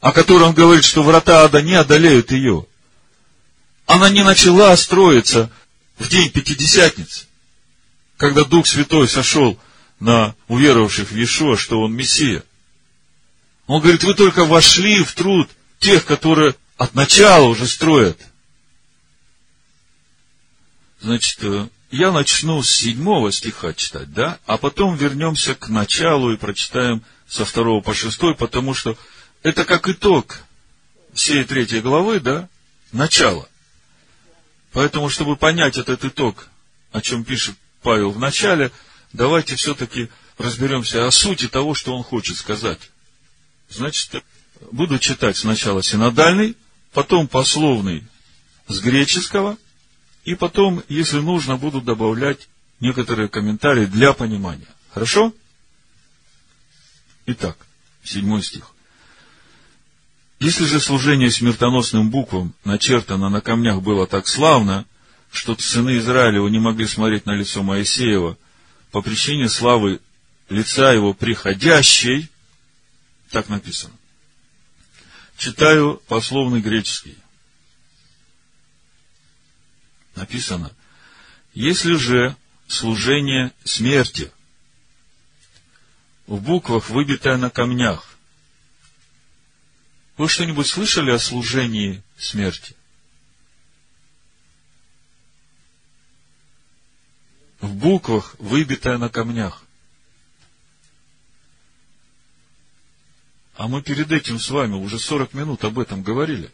о 0.00 0.12
которой 0.12 0.44
он 0.44 0.54
говорит, 0.54 0.84
что 0.84 1.02
врата 1.02 1.44
ада 1.44 1.62
не 1.62 1.74
одолеют 1.74 2.30
ее. 2.30 2.66
Она 3.86 4.10
не 4.10 4.22
начала 4.22 4.76
строиться 4.76 5.50
в 5.98 6.08
день 6.08 6.30
Пятидесятницы, 6.30 7.26
когда 8.16 8.44
Дух 8.44 8.66
Святой 8.66 9.08
сошел 9.08 9.58
на 10.00 10.34
уверовавших 10.48 11.10
в 11.10 11.16
Иешуа, 11.16 11.56
что 11.56 11.80
он 11.80 11.94
Мессия. 11.94 12.42
Он 13.66 13.80
говорит, 13.80 14.04
вы 14.04 14.14
только 14.14 14.44
вошли 14.44 15.02
в 15.02 15.12
труд 15.12 15.48
тех, 15.78 16.04
которые 16.04 16.54
от 16.76 16.94
начала 16.94 17.46
уже 17.46 17.66
строят. 17.66 18.20
Значит, 21.00 21.38
э, 21.42 21.68
я 21.90 22.12
начну 22.12 22.62
с 22.62 22.70
седьмого 22.70 23.32
стиха 23.32 23.72
читать, 23.72 24.12
да, 24.12 24.38
а 24.46 24.56
потом 24.56 24.96
вернемся 24.96 25.54
к 25.54 25.68
началу 25.68 26.32
и 26.32 26.36
прочитаем 26.36 27.02
со 27.28 27.44
второго 27.44 27.80
по 27.80 27.94
шестой, 27.94 28.34
потому 28.34 28.74
что 28.74 28.96
это 29.42 29.64
как 29.64 29.88
итог 29.88 30.40
всей 31.12 31.44
третьей 31.44 31.80
главы, 31.80 32.20
да, 32.20 32.48
начало. 32.92 33.48
Поэтому, 34.72 35.08
чтобы 35.08 35.36
понять 35.36 35.78
этот 35.78 36.04
итог, 36.04 36.48
о 36.92 37.00
чем 37.00 37.24
пишет 37.24 37.56
Павел 37.82 38.10
в 38.10 38.18
начале, 38.18 38.70
давайте 39.12 39.56
все-таки 39.56 40.10
разберемся 40.38 41.06
о 41.06 41.10
сути 41.10 41.48
того, 41.48 41.74
что 41.74 41.96
он 41.96 42.02
хочет 42.02 42.36
сказать. 42.36 42.90
Значит, 43.68 44.22
буду 44.70 44.98
читать 44.98 45.36
сначала 45.36 45.82
синодальный, 45.82 46.56
потом 46.92 47.26
пословный 47.26 48.04
с 48.68 48.80
греческого, 48.80 49.56
и 50.24 50.34
потом, 50.34 50.82
если 50.88 51.20
нужно, 51.20 51.56
буду 51.56 51.80
добавлять 51.80 52.48
некоторые 52.80 53.28
комментарии 53.28 53.86
для 53.86 54.12
понимания. 54.12 54.68
Хорошо? 54.92 55.32
Итак, 57.26 57.56
седьмой 58.04 58.42
стих. 58.42 58.75
Если 60.38 60.64
же 60.66 60.80
служение 60.80 61.30
смертоносным 61.30 62.10
буквам 62.10 62.54
начертано 62.64 63.30
на 63.30 63.40
камнях 63.40 63.80
было 63.80 64.06
так 64.06 64.28
славно, 64.28 64.84
что 65.30 65.56
сыны 65.56 65.96
Израилева 65.96 66.48
не 66.48 66.58
могли 66.58 66.86
смотреть 66.86 67.26
на 67.26 67.34
лицо 67.34 67.62
Моисеева 67.62 68.36
по 68.90 69.00
причине 69.02 69.48
славы 69.48 70.00
лица 70.50 70.92
его 70.92 71.14
приходящей, 71.14 72.30
так 73.30 73.48
написано. 73.48 73.94
Читаю 75.38 76.02
пословный 76.06 76.60
греческий 76.60 77.16
написано, 80.14 80.72
если 81.54 81.94
же 81.96 82.36
служение 82.68 83.52
смерти 83.64 84.32
в 86.26 86.40
буквах, 86.40 86.90
выбитое 86.90 87.36
на 87.36 87.50
камнях, 87.50 88.15
вы 90.16 90.28
что-нибудь 90.28 90.66
слышали 90.66 91.10
о 91.10 91.18
служении 91.18 92.02
смерти? 92.16 92.74
В 97.60 97.74
буквах, 97.74 98.36
выбитое 98.38 98.98
на 98.98 99.08
камнях. 99.08 99.64
А 103.56 103.68
мы 103.68 103.82
перед 103.82 104.12
этим 104.12 104.38
с 104.38 104.50
вами 104.50 104.74
уже 104.74 104.98
40 104.98 105.32
минут 105.32 105.64
об 105.64 105.78
этом 105.78 106.02
говорили. 106.02 106.50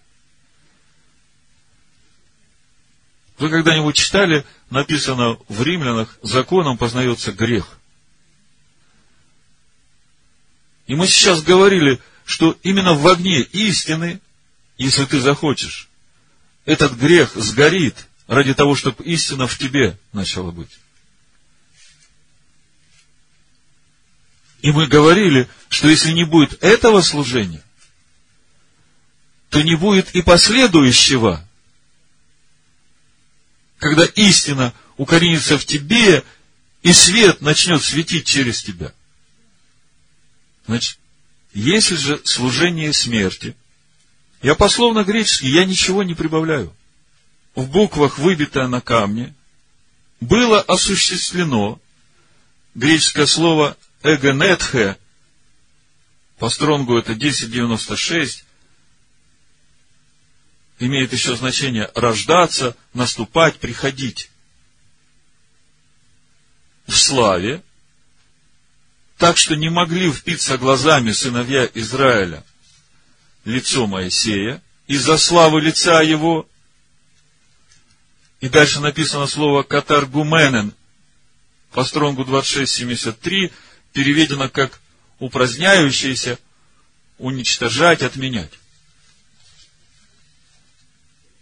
Вы 3.39 3.51
когда-нибудь 3.51 3.97
читали, 3.97 4.47
написано 4.71 5.37
в 5.49 5.63
римлянах, 5.63 6.17
законом 6.23 6.79
познается 6.79 7.33
грех. 7.33 7.79
И 10.87 10.95
мы 10.95 11.09
сейчас 11.09 11.43
говорили, 11.43 12.01
что 12.33 12.57
именно 12.63 12.95
в 12.95 13.07
огне 13.07 13.43
истины, 13.43 14.19
если 14.79 15.05
ты 15.05 15.21
захочешь, 15.21 15.91
этот 16.65 16.95
грех 16.95 17.33
сгорит 17.35 18.09
ради 18.27 18.55
того, 18.55 18.75
чтобы 18.75 19.05
истина 19.05 19.47
в 19.47 19.59
тебе 19.59 19.99
начала 20.15 20.51
быть. 20.51 20.71
И 24.63 24.73
мы 24.73 24.87
говорили, 24.87 25.47
что 25.69 25.89
если 25.89 26.13
не 26.13 26.25
будет 26.25 26.63
этого 26.65 27.03
служения, 27.03 27.63
то 29.51 29.61
не 29.61 29.77
будет 29.77 30.15
и 30.15 30.23
последующего 30.23 31.47
когда 33.83 34.05
истина 34.05 34.73
укоренится 34.97 35.59
в 35.59 35.67
тебе, 35.67 36.23
и 36.83 36.93
свет 36.93 37.41
начнет 37.41 37.83
светить 37.83 38.27
через 38.27 38.63
тебя. 38.63 38.95
Значит, 40.69 41.01
если 41.53 41.97
же 41.97 42.21
служение 42.25 42.93
смерти, 42.93 43.55
я 44.43 44.55
пословно 44.55 45.05
греческий, 45.05 45.51
я 45.51 45.65
ничего 45.65 46.03
не 46.03 46.15
прибавляю. 46.15 46.75
В 47.55 47.69
буквах, 47.69 48.19
выбитое 48.19 48.67
на 48.67 48.81
камне, 48.81 49.35
было 50.21 50.61
осуществлено 50.61 51.81
греческое 52.75 53.27
слово 53.27 53.77
эгенетхе, 54.03 54.97
по 56.39 56.49
стронгу 56.49 56.97
это 56.99 57.13
1096, 57.13 58.45
имеет 60.81 61.13
еще 61.13 61.37
значение 61.37 61.91
рождаться, 61.95 62.77
наступать, 62.95 63.59
приходить. 63.59 64.31
В 66.87 66.97
славе, 66.97 67.63
так 69.19 69.37
что 69.37 69.55
не 69.55 69.69
могли 69.69 70.11
впиться 70.11 70.59
глазами 70.59 71.13
сыновья 71.13 71.69
Израиля 71.75 72.45
лицо 73.45 73.87
Моисея, 73.87 74.63
из-за 74.87 75.19
славы 75.19 75.61
лица 75.61 76.03
его. 76.03 76.49
И 78.41 78.49
дальше 78.49 78.81
написано 78.81 79.27
слово 79.27 79.63
катаргуменен, 79.63 80.75
по 81.71 81.85
стронгу 81.85 82.25
2673 82.25 83.51
переведено 83.93 84.49
как 84.49 84.81
упраздняющееся, 85.19 86.39
уничтожать, 87.19 88.03
отменять. 88.03 88.53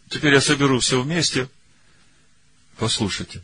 Теперь 0.09 0.35
я 0.35 0.41
соберу 0.41 0.79
все 0.81 1.01
вместе. 1.01 1.49
Послушайте. 2.77 3.43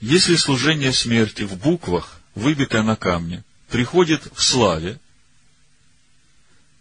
Если 0.00 0.36
служение 0.36 0.92
смерти 0.92 1.42
в 1.42 1.56
буквах, 1.56 2.17
выбитое 2.38 2.82
на 2.82 2.96
камне, 2.96 3.44
приходит 3.68 4.22
в 4.34 4.42
славе, 4.42 4.98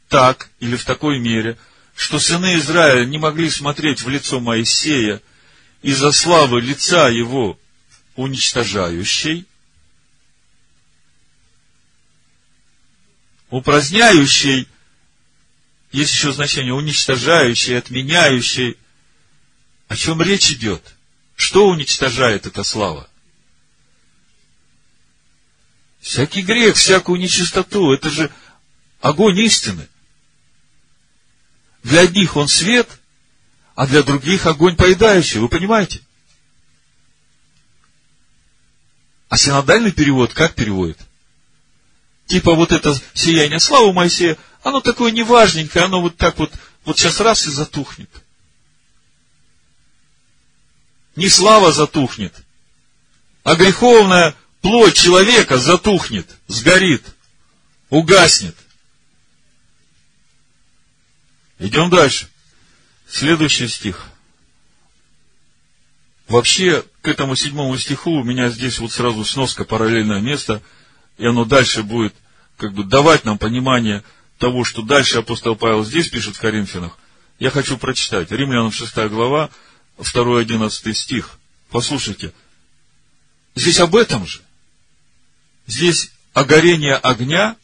так 0.07 0.49
или 0.59 0.75
в 0.75 0.85
такой 0.85 1.19
мере, 1.19 1.57
что 1.95 2.19
сыны 2.19 2.57
Израиля 2.57 3.05
не 3.05 3.17
могли 3.17 3.49
смотреть 3.49 4.03
в 4.03 4.09
лицо 4.09 4.39
Моисея 4.39 5.21
из-за 5.81 6.11
славы 6.11 6.61
лица 6.61 7.09
его 7.09 7.59
уничтожающей, 8.15 9.45
упраздняющей, 13.49 14.67
есть 15.91 16.13
еще 16.13 16.31
значение 16.31 16.73
уничтожающей, 16.73 17.77
отменяющей. 17.77 18.77
О 19.87 19.95
чем 19.95 20.21
речь 20.21 20.51
идет? 20.51 20.95
Что 21.35 21.69
уничтожает 21.69 22.45
эта 22.45 22.63
слава? 22.63 23.09
Всякий 25.99 26.41
грех, 26.41 26.75
всякую 26.75 27.19
нечистоту. 27.19 27.91
Это 27.91 28.09
же 28.09 28.31
огонь 29.01 29.39
истины. 29.39 29.87
Для 31.83 32.01
одних 32.01 32.35
он 32.35 32.47
свет, 32.47 32.89
а 33.75 33.87
для 33.87 34.03
других 34.03 34.45
огонь 34.45 34.75
поедающий. 34.75 35.39
Вы 35.39 35.49
понимаете? 35.49 36.01
А 39.29 39.37
синодальный 39.37 39.91
перевод 39.91 40.33
как 40.33 40.55
переводит? 40.55 40.99
Типа 42.27 42.55
вот 42.55 42.71
это 42.71 42.97
сияние 43.13 43.59
славы 43.59 43.93
Моисея, 43.93 44.37
оно 44.63 44.81
такое 44.81 45.11
неважненькое, 45.11 45.85
оно 45.85 46.01
вот 46.01 46.17
так 46.17 46.37
вот, 46.37 46.51
вот 46.83 46.97
сейчас 46.97 47.19
раз 47.21 47.45
и 47.45 47.51
затухнет. 47.51 48.09
Не 51.15 51.29
слава 51.29 51.71
затухнет, 51.71 52.33
а 53.43 53.55
греховная 53.55 54.35
плоть 54.67 54.95
человека 54.95 55.57
затухнет, 55.57 56.27
сгорит, 56.47 57.01
угаснет. 57.89 58.53
Идем 61.57 61.89
дальше. 61.89 62.27
Следующий 63.07 63.69
стих. 63.69 64.07
Вообще, 66.27 66.83
к 67.01 67.07
этому 67.07 67.37
седьмому 67.37 67.77
стиху 67.77 68.11
у 68.11 68.25
меня 68.25 68.49
здесь 68.49 68.79
вот 68.79 68.91
сразу 68.91 69.23
сноска, 69.23 69.63
параллельное 69.63 70.19
место, 70.19 70.61
и 71.17 71.25
оно 71.25 71.45
дальше 71.45 71.83
будет 71.83 72.13
как 72.57 72.73
бы 72.73 72.83
давать 72.83 73.23
нам 73.23 73.37
понимание 73.37 74.03
того, 74.37 74.65
что 74.65 74.81
дальше 74.81 75.19
апостол 75.19 75.55
Павел 75.55 75.85
здесь 75.85 76.09
пишет 76.09 76.35
в 76.35 76.41
Коринфянах. 76.41 76.97
Я 77.39 77.51
хочу 77.51 77.77
прочитать. 77.77 78.31
Римлянам 78.31 78.73
6 78.73 78.93
глава, 79.07 79.49
2-11 79.97 80.93
стих. 80.93 81.39
Послушайте. 81.69 82.33
Здесь 83.55 83.79
об 83.79 83.95
этом 83.95 84.27
же. 84.27 84.41
Здесь 85.67 86.11
о 86.33 86.45
горении 86.45 86.91
огня, 86.91 87.57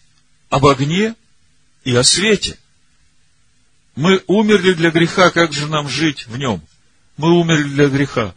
об 0.50 0.66
огне 0.66 1.16
и 1.86 1.96
о 1.96 2.04
свете. 2.04 2.60
Мы 3.96 4.24
умерли 4.28 4.74
для 4.74 4.92
греха, 4.92 5.32
как 5.32 5.54
же 5.54 5.68
нам 5.68 5.88
жить 5.88 6.28
в 6.28 6.38
нем? 6.38 6.62
Мы 7.16 7.32
умерли 7.32 7.70
для 7.70 7.88
греха. 7.88 8.36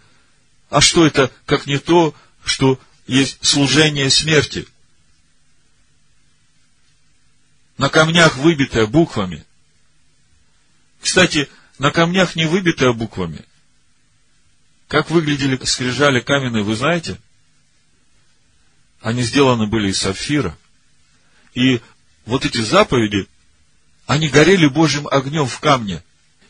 А 0.70 0.80
что 0.80 1.06
это, 1.06 1.32
как 1.46 1.66
не 1.66 1.78
то, 1.78 2.14
что 2.44 2.78
есть 3.06 3.44
служение 3.44 4.08
смерти? 4.10 4.66
На 7.76 7.88
камнях 7.88 8.36
выбитое 8.36 8.86
буквами. 8.86 9.44
Кстати, 11.00 11.48
на 11.78 11.90
камнях 11.90 12.36
не 12.36 12.46
выбитое 12.46 12.92
буквами. 12.92 13.44
Как 14.88 15.10
выглядели 15.10 15.62
скрижали 15.64 16.20
каменные, 16.20 16.62
вы 16.62 16.76
знаете? 16.76 17.18
Они 19.00 19.22
сделаны 19.22 19.66
были 19.66 19.90
из 19.90 19.98
сапфира. 19.98 20.56
И 21.54 21.80
вот 22.24 22.44
эти 22.44 22.60
заповеди 22.60 23.28
они 24.06 24.28
горели 24.28 24.66
Божьим 24.66 25.08
огнем 25.08 25.46
в 25.46 25.58
камне. 25.60 26.02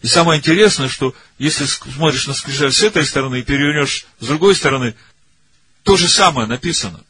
И 0.03 0.07
самое 0.07 0.39
интересное, 0.39 0.89
что 0.89 1.15
если 1.39 1.65
смотришь 1.65 2.27
на 2.27 2.35
скрижаль 2.35 2.73
с 2.73 2.83
этой 2.83 3.05
стороны 3.05 3.41
и 3.41 3.43
перевернешь 3.43 4.07
с 4.21 4.27
другой 4.27 4.55
стороны, 4.55 4.95
то 5.83 5.97
же 5.97 6.09
самое 6.09 6.47
написано. 6.47 7.03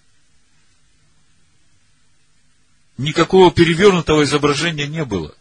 Никакого 2.97 3.51
перевернутого 3.51 4.23
изображения 4.23 4.87
не 4.87 5.05
было. 5.05 5.35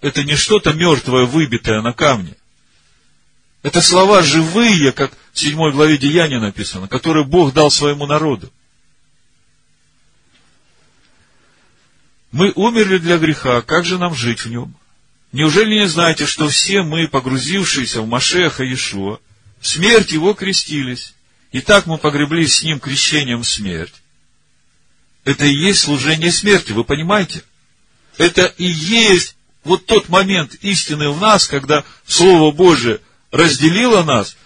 Это 0.00 0.22
не 0.24 0.36
что-то 0.36 0.72
мертвое, 0.72 1.24
выбитое 1.24 1.82
на 1.82 1.92
камне. 1.92 2.36
Это 3.62 3.82
слова 3.82 4.22
живые, 4.22 4.92
как 4.92 5.12
в 5.32 5.38
седьмой 5.38 5.72
главе 5.72 5.98
Деяния 5.98 6.38
написано, 6.38 6.86
которые 6.86 7.24
Бог 7.24 7.52
дал 7.52 7.70
своему 7.70 8.06
народу. 8.06 8.52
Мы 12.36 12.52
умерли 12.54 12.98
для 12.98 13.16
греха, 13.16 13.62
как 13.62 13.86
же 13.86 13.96
нам 13.96 14.14
жить 14.14 14.40
в 14.40 14.50
нем? 14.50 14.76
Неужели 15.32 15.78
не 15.78 15.88
знаете, 15.88 16.26
что 16.26 16.50
все 16.50 16.82
мы, 16.82 17.08
погрузившиеся 17.08 18.02
в 18.02 18.08
Машеха 18.08 18.62
Иешуа, 18.62 19.20
в 19.58 19.66
смерть 19.66 20.12
его 20.12 20.34
крестились, 20.34 21.14
и 21.50 21.62
так 21.62 21.86
мы 21.86 21.96
погреблись 21.96 22.56
с 22.56 22.62
ним 22.62 22.78
крещением 22.78 23.42
смерть? 23.42 23.94
Это 25.24 25.46
и 25.46 25.54
есть 25.54 25.80
служение 25.80 26.30
смерти, 26.30 26.72
вы 26.72 26.84
понимаете? 26.84 27.42
Это 28.18 28.44
и 28.58 28.66
есть 28.66 29.34
вот 29.64 29.86
тот 29.86 30.10
момент 30.10 30.56
истины 30.56 31.08
в 31.08 31.18
нас, 31.18 31.46
когда 31.46 31.84
Слово 32.06 32.52
Божие 32.52 33.00
разделило 33.30 34.02
нас, 34.02 34.36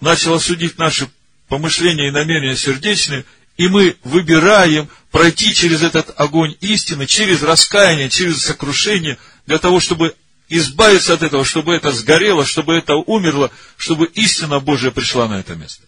начало 0.00 0.40
судить 0.40 0.78
наши 0.78 1.08
помышления 1.46 2.08
и 2.08 2.10
намерения 2.10 2.56
сердечные, 2.56 3.24
и 3.56 3.68
мы 3.68 3.96
выбираем 4.04 4.88
пройти 5.10 5.54
через 5.54 5.82
этот 5.82 6.12
огонь 6.18 6.56
истины, 6.60 7.06
через 7.06 7.42
раскаяние, 7.42 8.10
через 8.10 8.42
сокрушение, 8.42 9.18
для 9.46 9.58
того, 9.58 9.80
чтобы 9.80 10.14
избавиться 10.48 11.14
от 11.14 11.22
этого, 11.22 11.44
чтобы 11.44 11.74
это 11.74 11.90
сгорело, 11.90 12.44
чтобы 12.44 12.74
это 12.74 12.94
умерло, 12.94 13.50
чтобы 13.76 14.06
истина 14.06 14.60
Божья 14.60 14.90
пришла 14.90 15.26
на 15.26 15.40
это 15.40 15.54
место. 15.54 15.84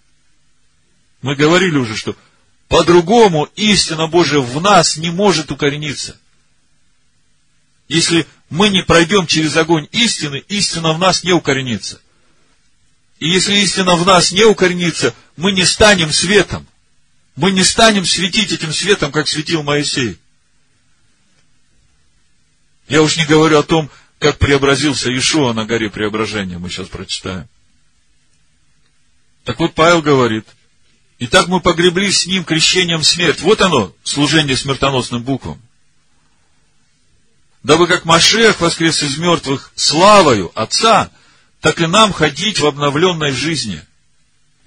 Мы 1.20 1.36
говорили 1.36 1.76
уже, 1.76 1.96
что 1.96 2.16
по-другому 2.68 3.48
истина 3.56 4.06
Божья 4.06 4.38
в 4.38 4.60
нас 4.60 4.96
не 4.96 5.10
может 5.10 5.50
укорениться. 5.50 6.18
Если 7.88 8.26
мы 8.50 8.68
не 8.68 8.82
пройдем 8.82 9.26
через 9.26 9.56
огонь 9.56 9.88
истины, 9.92 10.42
истина 10.48 10.92
в 10.92 10.98
нас 10.98 11.24
не 11.24 11.32
укоренится. 11.32 12.00
И 13.18 13.28
если 13.28 13.56
истина 13.56 13.96
в 13.96 14.06
нас 14.06 14.30
не 14.32 14.44
укоренится, 14.44 15.14
мы 15.36 15.52
не 15.52 15.64
станем 15.64 16.12
светом– 16.12 16.66
мы 17.38 17.52
не 17.52 17.62
станем 17.62 18.04
светить 18.04 18.50
этим 18.50 18.72
светом, 18.72 19.12
как 19.12 19.28
светил 19.28 19.62
Моисей. 19.62 20.18
Я 22.88 23.00
уж 23.00 23.16
не 23.16 23.24
говорю 23.26 23.60
о 23.60 23.62
том, 23.62 23.88
как 24.18 24.38
преобразился 24.38 25.16
Ишуа 25.16 25.52
на 25.52 25.64
горе 25.64 25.88
преображения. 25.88 26.58
Мы 26.58 26.68
сейчас 26.68 26.88
прочитаем. 26.88 27.48
Так 29.44 29.60
вот, 29.60 29.74
Павел 29.74 30.02
говорит, 30.02 30.46
Итак, 31.20 31.46
мы 31.46 31.60
погреблись 31.60 32.22
с 32.22 32.26
ним 32.26 32.44
крещением 32.44 33.04
смерть. 33.04 33.40
Вот 33.40 33.60
оно, 33.60 33.92
служение 34.02 34.56
смертоносным 34.56 35.22
буквам. 35.22 35.62
Дабы 37.62 37.86
как 37.86 38.04
Машех 38.04 38.60
воскрес 38.60 39.00
из 39.04 39.16
мертвых 39.16 39.70
славою 39.76 40.50
Отца, 40.56 41.12
так 41.60 41.80
и 41.80 41.86
нам 41.86 42.12
ходить 42.12 42.58
в 42.58 42.66
обновленной 42.66 43.30
жизни. 43.30 43.80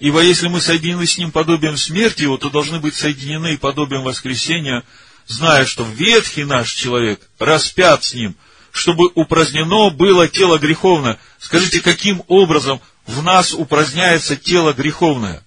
Ибо 0.01 0.23
если 0.23 0.47
мы 0.47 0.61
соединены 0.61 1.05
с 1.05 1.19
Ним 1.19 1.31
подобием 1.31 1.77
смерти 1.77 2.23
Его, 2.23 2.35
то 2.35 2.49
должны 2.49 2.79
быть 2.79 2.95
соединены 2.95 3.53
и 3.53 3.57
подобием 3.57 4.01
воскресения, 4.01 4.83
зная, 5.27 5.63
что 5.63 5.83
ветхий 5.83 6.43
наш 6.43 6.71
человек 6.71 7.21
распят 7.37 8.03
с 8.03 8.15
Ним, 8.15 8.35
чтобы 8.71 9.11
упразднено 9.13 9.91
было 9.91 10.27
тело 10.27 10.57
греховное. 10.57 11.19
Скажите, 11.37 11.81
каким 11.81 12.23
образом 12.27 12.81
в 13.05 13.21
нас 13.21 13.53
упраздняется 13.53 14.35
тело 14.35 14.73
греховное? 14.73 15.43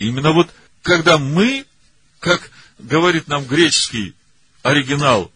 Именно 0.00 0.32
вот, 0.32 0.50
когда 0.82 1.16
мы, 1.16 1.64
как 2.18 2.50
говорит 2.80 3.28
нам 3.28 3.44
греческий 3.44 4.14
оригинал, 4.64 5.30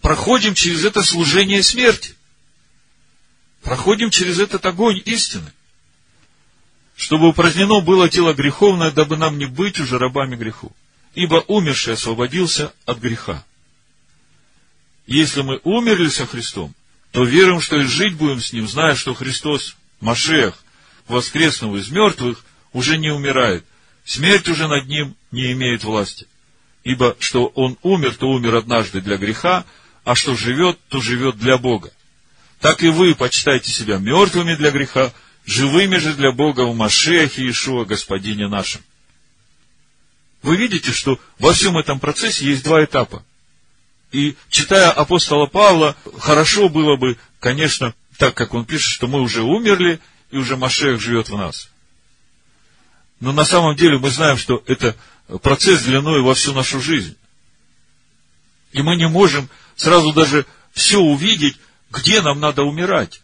проходим 0.00 0.54
через 0.54 0.84
это 0.84 1.02
служение 1.02 1.64
смерти. 1.64 2.14
Проходим 3.62 4.10
через 4.10 4.38
этот 4.38 4.64
огонь 4.64 5.02
истины 5.04 5.52
чтобы 7.02 7.26
упразднено 7.26 7.80
было 7.80 8.08
тело 8.08 8.32
греховное, 8.32 8.92
дабы 8.92 9.16
нам 9.16 9.36
не 9.36 9.46
быть 9.46 9.80
уже 9.80 9.98
рабами 9.98 10.36
греху. 10.36 10.70
Ибо 11.16 11.42
умерший 11.48 11.94
освободился 11.94 12.72
от 12.86 12.98
греха. 12.98 13.44
Если 15.08 15.42
мы 15.42 15.60
умерли 15.64 16.08
со 16.08 16.26
Христом, 16.26 16.72
то 17.10 17.24
верим, 17.24 17.60
что 17.60 17.76
и 17.80 17.82
жить 17.82 18.14
будем 18.14 18.40
с 18.40 18.52
Ним, 18.52 18.68
зная, 18.68 18.94
что 18.94 19.14
Христос, 19.14 19.74
Машех, 20.00 20.62
воскреснув 21.08 21.74
из 21.74 21.90
мертвых, 21.90 22.44
уже 22.72 22.96
не 22.98 23.10
умирает. 23.10 23.64
Смерть 24.04 24.48
уже 24.48 24.68
над 24.68 24.86
ним 24.86 25.16
не 25.32 25.50
имеет 25.52 25.82
власти. 25.82 26.28
Ибо 26.84 27.16
что 27.18 27.46
он 27.46 27.78
умер, 27.82 28.14
то 28.14 28.28
умер 28.28 28.54
однажды 28.54 29.00
для 29.00 29.16
греха, 29.16 29.64
а 30.04 30.14
что 30.14 30.36
живет, 30.36 30.78
то 30.88 31.00
живет 31.00 31.36
для 31.36 31.58
Бога. 31.58 31.92
Так 32.60 32.84
и 32.84 32.90
вы 32.90 33.16
почитайте 33.16 33.72
себя 33.72 33.98
мертвыми 33.98 34.54
для 34.54 34.70
греха, 34.70 35.12
живыми 35.46 35.96
же 35.96 36.14
для 36.14 36.32
Бога 36.32 36.62
в 36.62 36.74
Машехе 36.74 37.42
Иешуа, 37.42 37.84
Господине 37.84 38.48
нашим. 38.48 38.82
Вы 40.42 40.56
видите, 40.56 40.92
что 40.92 41.20
во 41.38 41.52
всем 41.52 41.78
этом 41.78 42.00
процессе 42.00 42.44
есть 42.46 42.64
два 42.64 42.84
этапа. 42.84 43.24
И 44.10 44.36
читая 44.50 44.90
апостола 44.90 45.46
Павла, 45.46 45.96
хорошо 46.18 46.68
было 46.68 46.96
бы, 46.96 47.16
конечно, 47.40 47.94
так 48.18 48.34
как 48.34 48.52
он 48.52 48.64
пишет, 48.64 48.90
что 48.90 49.06
мы 49.06 49.20
уже 49.20 49.42
умерли, 49.42 50.00
и 50.30 50.36
уже 50.36 50.56
Машех 50.56 51.00
живет 51.00 51.28
в 51.28 51.36
нас. 51.36 51.70
Но 53.20 53.32
на 53.32 53.44
самом 53.44 53.76
деле 53.76 53.98
мы 53.98 54.10
знаем, 54.10 54.36
что 54.36 54.62
это 54.66 54.96
процесс 55.42 55.82
длиной 55.82 56.22
во 56.22 56.34
всю 56.34 56.52
нашу 56.52 56.80
жизнь. 56.80 57.16
И 58.72 58.82
мы 58.82 58.96
не 58.96 59.06
можем 59.06 59.48
сразу 59.76 60.12
даже 60.12 60.46
все 60.72 60.98
увидеть, 60.98 61.56
где 61.90 62.20
нам 62.20 62.40
надо 62.40 62.62
умирать. 62.62 63.21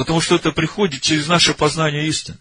Потому 0.00 0.22
что 0.22 0.36
это 0.36 0.50
приходит 0.50 1.02
через 1.02 1.26
наше 1.26 1.52
познание 1.52 2.08
истины. 2.08 2.38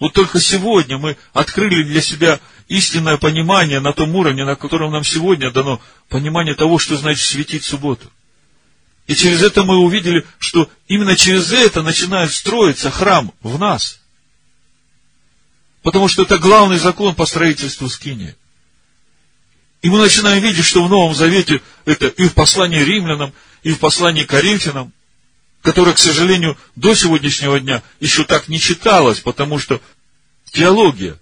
Вот 0.00 0.12
только 0.12 0.40
сегодня 0.40 0.98
мы 0.98 1.16
открыли 1.32 1.84
для 1.84 2.00
себя 2.00 2.40
истинное 2.66 3.16
понимание 3.16 3.78
на 3.78 3.92
том 3.92 4.16
уровне, 4.16 4.44
на 4.44 4.56
котором 4.56 4.90
нам 4.90 5.04
сегодня 5.04 5.52
дано 5.52 5.80
понимание 6.08 6.56
того, 6.56 6.80
что 6.80 6.96
значит 6.96 7.24
светить 7.24 7.62
субботу. 7.62 8.10
И 9.06 9.14
через 9.14 9.40
это 9.40 9.62
мы 9.62 9.76
увидели, 9.76 10.26
что 10.40 10.68
именно 10.88 11.14
через 11.14 11.52
это 11.52 11.82
начинает 11.82 12.32
строиться 12.32 12.90
храм 12.90 13.32
в 13.40 13.56
нас. 13.56 14.00
Потому 15.82 16.08
что 16.08 16.22
это 16.22 16.38
главный 16.38 16.78
закон 16.78 17.14
по 17.14 17.24
строительству 17.24 17.88
скини. 17.88 18.34
И 19.80 19.88
мы 19.90 19.98
начинаем 19.98 20.42
видеть, 20.42 20.64
что 20.64 20.82
в 20.84 20.90
Новом 20.90 21.14
Завете 21.14 21.62
это 21.84 22.08
и 22.08 22.26
в 22.26 22.34
послании 22.34 22.82
римлянам, 22.82 23.32
и 23.62 23.70
в 23.70 23.78
послании 23.78 24.24
Коринфянам, 24.24 24.92
которое, 25.62 25.94
к 25.94 25.98
сожалению, 25.98 26.56
до 26.76 26.94
сегодняшнего 26.94 27.60
дня 27.60 27.82
еще 28.00 28.24
так 28.24 28.48
не 28.48 28.58
читалось, 28.58 29.20
потому 29.20 29.58
что 29.58 29.80
теология 30.50 31.18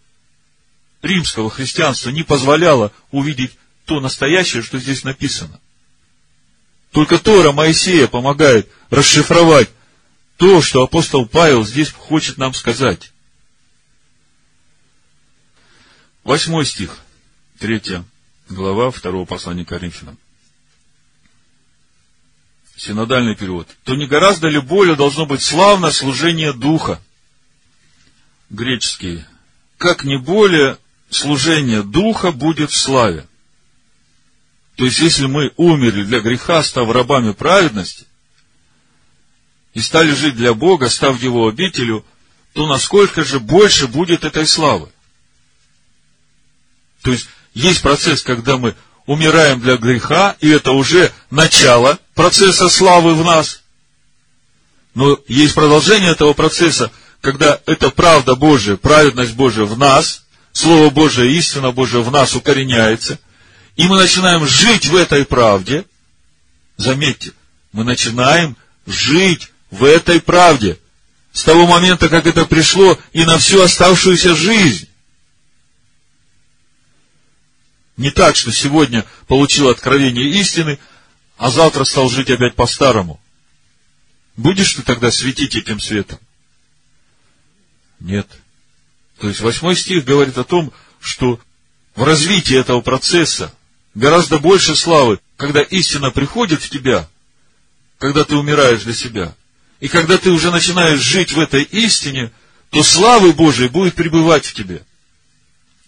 римского 1.03 1.51
христианства 1.51 2.11
не 2.11 2.23
позволяла 2.23 2.93
увидеть 3.11 3.53
то 3.85 4.01
настоящее, 4.01 4.63
что 4.63 4.79
здесь 4.79 5.05
написано. 5.05 5.61
Только 6.93 7.19
Тора 7.19 7.53
Моисея 7.53 8.07
помогает 8.07 8.69
расшифровать 8.91 9.71
то, 10.37 10.63
что 10.63 10.83
апостол 10.83 11.27
Павел 11.27 11.65
здесь 11.65 11.91
хочет 11.91 12.39
нам 12.39 12.55
сказать. 12.55 13.13
Восьмой 16.23 16.65
стих, 16.65 16.99
третья 17.59 18.05
глава 18.49 18.91
второго 18.91 19.25
послания 19.25 19.65
Коринфянам 19.65 20.19
синодальный 22.79 23.35
перевод, 23.35 23.69
то 23.85 23.95
не 23.97 24.07
гораздо 24.07 24.49
ли 24.49 24.61
более 24.61 24.95
должно 24.95 25.27
быть 25.27 25.43
славно 25.43 25.91
служение 25.91 26.53
Духа? 26.53 27.03
Греческий. 28.51 29.25
Как 29.77 30.05
не 30.05 30.19
более 30.19 30.79
служение 31.11 31.83
Духа 31.83 32.33
будет 32.33 32.71
в 32.71 32.77
славе. 32.77 33.27
То 34.77 34.85
есть, 34.85 35.01
если 35.01 35.27
мы 35.27 35.53
умерли 35.57 36.05
для 36.05 36.21
греха, 36.21 36.63
став 36.63 36.91
рабами 36.91 37.33
праведности, 37.33 38.07
и 39.75 39.81
стали 39.81 40.13
жить 40.13 40.37
для 40.37 40.55
Бога, 40.55 40.89
став 40.89 41.21
Его 41.21 41.49
обителю, 41.49 42.05
то 42.53 42.67
насколько 42.67 43.25
же 43.25 43.41
больше 43.41 43.89
будет 43.89 44.25
этой 44.25 44.47
славы? 44.47 44.89
То 47.03 47.11
есть, 47.11 47.29
есть 47.55 47.83
процесс, 47.83 48.23
когда 48.23 48.57
мы 48.57 48.77
умираем 49.07 49.61
для 49.61 49.77
греха, 49.77 50.37
и 50.41 50.49
это 50.49 50.73
уже 50.73 51.13
начало 51.31 51.99
процесса 52.19 52.69
славы 52.69 53.15
в 53.15 53.25
нас. 53.25 53.63
Но 54.93 55.21
есть 55.29 55.55
продолжение 55.55 56.11
этого 56.11 56.33
процесса, 56.33 56.91
когда 57.21 57.61
эта 57.65 57.91
правда 57.91 58.35
Божия, 58.35 58.77
праведность 58.77 59.35
Божия 59.35 59.65
в 59.65 59.79
нас, 59.79 60.25
Слово 60.53 60.91
Божие, 60.91 61.33
истина 61.37 61.71
Божия 61.71 62.01
в 62.01 62.11
нас 62.11 62.35
укореняется, 62.35 63.21
и 63.77 63.85
мы 63.85 63.99
начинаем 63.99 64.45
жить 64.49 64.87
в 64.87 64.97
этой 64.97 65.25
правде. 65.25 65.85
Заметьте, 66.77 67.31
мы 67.71 67.85
начинаем 67.85 68.57
жить 68.85 69.53
в 69.71 69.85
этой 69.85 70.21
правде 70.21 70.77
с 71.33 71.45
того 71.45 71.69
момента, 71.69 72.09
как 72.09 72.27
это 72.27 72.47
пришло, 72.47 72.99
и 73.13 73.25
на 73.25 73.39
всю 73.39 73.63
оставшуюся 73.63 74.35
жизнь. 74.35 74.89
Не 77.97 78.11
так, 78.11 78.35
что 78.35 78.51
сегодня 78.51 79.05
получил 79.29 79.69
откровение 79.69 80.29
истины, 80.41 80.81
а 81.39 81.51
завтра 81.51 81.85
стал 81.85 82.11
жить 82.11 82.31
опять 82.31 82.57
по-старому. 82.57 83.21
Будешь 84.37 84.75
ты 84.75 84.83
тогда 84.83 85.11
светить 85.11 85.55
этим 85.57 85.81
светом? 85.81 86.19
Нет. 88.01 88.29
То 89.19 89.29
есть 89.29 89.41
восьмой 89.41 89.77
стих 89.77 90.05
говорит 90.05 90.37
о 90.37 90.45
том, 90.45 90.73
что 91.01 91.41
в 91.95 92.03
развитии 92.03 92.57
этого 92.57 92.81
процесса 92.81 93.53
гораздо 93.95 94.39
больше 94.39 94.77
славы, 94.77 95.21
когда 95.37 95.63
истина 95.63 96.11
приходит 96.11 96.61
в 96.63 96.71
тебя, 96.71 97.09
когда 97.99 98.25
ты 98.25 98.37
умираешь 98.37 98.83
для 98.83 98.95
себя. 98.95 99.35
И 99.81 99.89
когда 99.89 100.19
ты 100.19 100.31
уже 100.31 100.51
начинаешь 100.51 101.01
жить 101.01 101.33
в 101.33 101.39
этой 101.39 101.63
истине, 101.63 102.33
то 102.71 102.83
славы 102.83 103.33
Божией 103.33 103.69
будет 103.69 103.95
пребывать 103.95 104.45
в 104.45 104.55
тебе. 104.55 104.83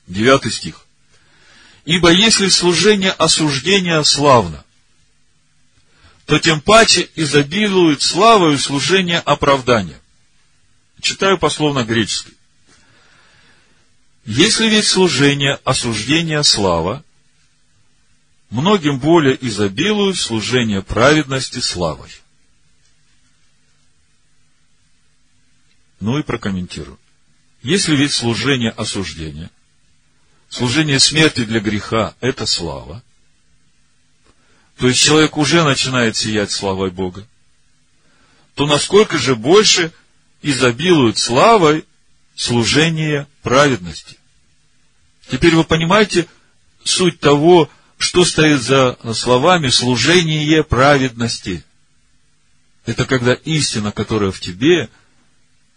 Девятый 0.06 0.52
стих. 0.52 0.86
Ибо 1.84 2.10
если 2.10 2.48
служение 2.48 3.10
осуждения 3.10 4.00
славно, 4.02 4.64
то 6.30 6.38
тем 6.38 6.60
паче 6.60 7.10
изобилует 7.16 8.02
славою 8.02 8.56
служение 8.56 9.18
оправдания. 9.18 10.00
Читаю 11.00 11.38
пословно 11.38 11.82
греческий. 11.82 12.34
Если 14.24 14.68
ведь 14.68 14.86
служение 14.86 15.58
осуждения 15.64 16.40
слава, 16.42 17.02
многим 18.48 19.00
более 19.00 19.36
изобилует 19.44 20.18
служение 20.18 20.82
праведности 20.82 21.58
славой. 21.58 22.12
Ну 25.98 26.16
и 26.20 26.22
прокомментирую. 26.22 27.00
Если 27.60 27.96
ведь 27.96 28.12
служение 28.12 28.70
осуждения– 28.70 29.50
служение 30.48 31.00
смерти 31.00 31.44
для 31.44 31.58
греха– 31.58 32.14
это 32.20 32.46
слава. 32.46 33.02
То 34.80 34.88
есть 34.88 35.02
человек 35.02 35.36
уже 35.36 35.62
начинает 35.62 36.16
сиять 36.16 36.50
славой 36.50 36.90
Бога. 36.90 37.26
То 38.54 38.66
насколько 38.66 39.18
же 39.18 39.36
больше 39.36 39.92
изобилует 40.40 41.18
славой 41.18 41.84
служение 42.34 43.26
праведности. 43.42 44.16
Теперь 45.30 45.54
вы 45.54 45.64
понимаете 45.64 46.26
суть 46.82 47.20
того, 47.20 47.68
что 47.98 48.24
стоит 48.24 48.62
за 48.62 48.96
словами 49.12 49.68
служение 49.68 50.64
праведности. 50.64 51.62
Это 52.86 53.04
когда 53.04 53.34
истина, 53.34 53.92
которая 53.92 54.30
в 54.30 54.40
тебе, 54.40 54.88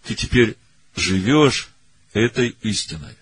ты 0.04 0.14
теперь 0.14 0.56
живешь 0.96 1.68
этой 2.14 2.56
истиной 2.62 3.14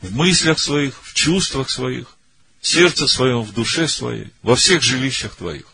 в 0.00 0.12
мыслях 0.12 0.58
своих, 0.58 1.00
в 1.04 1.14
чувствах 1.14 1.70
своих, 1.70 2.16
сердце 2.60 3.06
своем, 3.06 3.42
в 3.42 3.52
душе 3.52 3.88
своей, 3.88 4.32
во 4.42 4.56
всех 4.56 4.82
жилищах 4.82 5.34
твоих. 5.36 5.66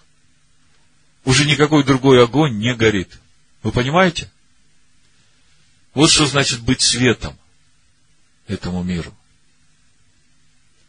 Уже 1.25 1.45
никакой 1.45 1.85
другой 1.85 2.23
огонь 2.23 2.59
не 2.59 2.75
горит. 2.75 3.19
Вы 3.63 3.73
понимаете? 3.73 4.31
Вот 5.95 6.11
что 6.11 6.27
значит 6.27 6.61
быть 6.61 6.81
светом 6.81 7.37
этому 8.47 8.83
миру. 8.83 9.13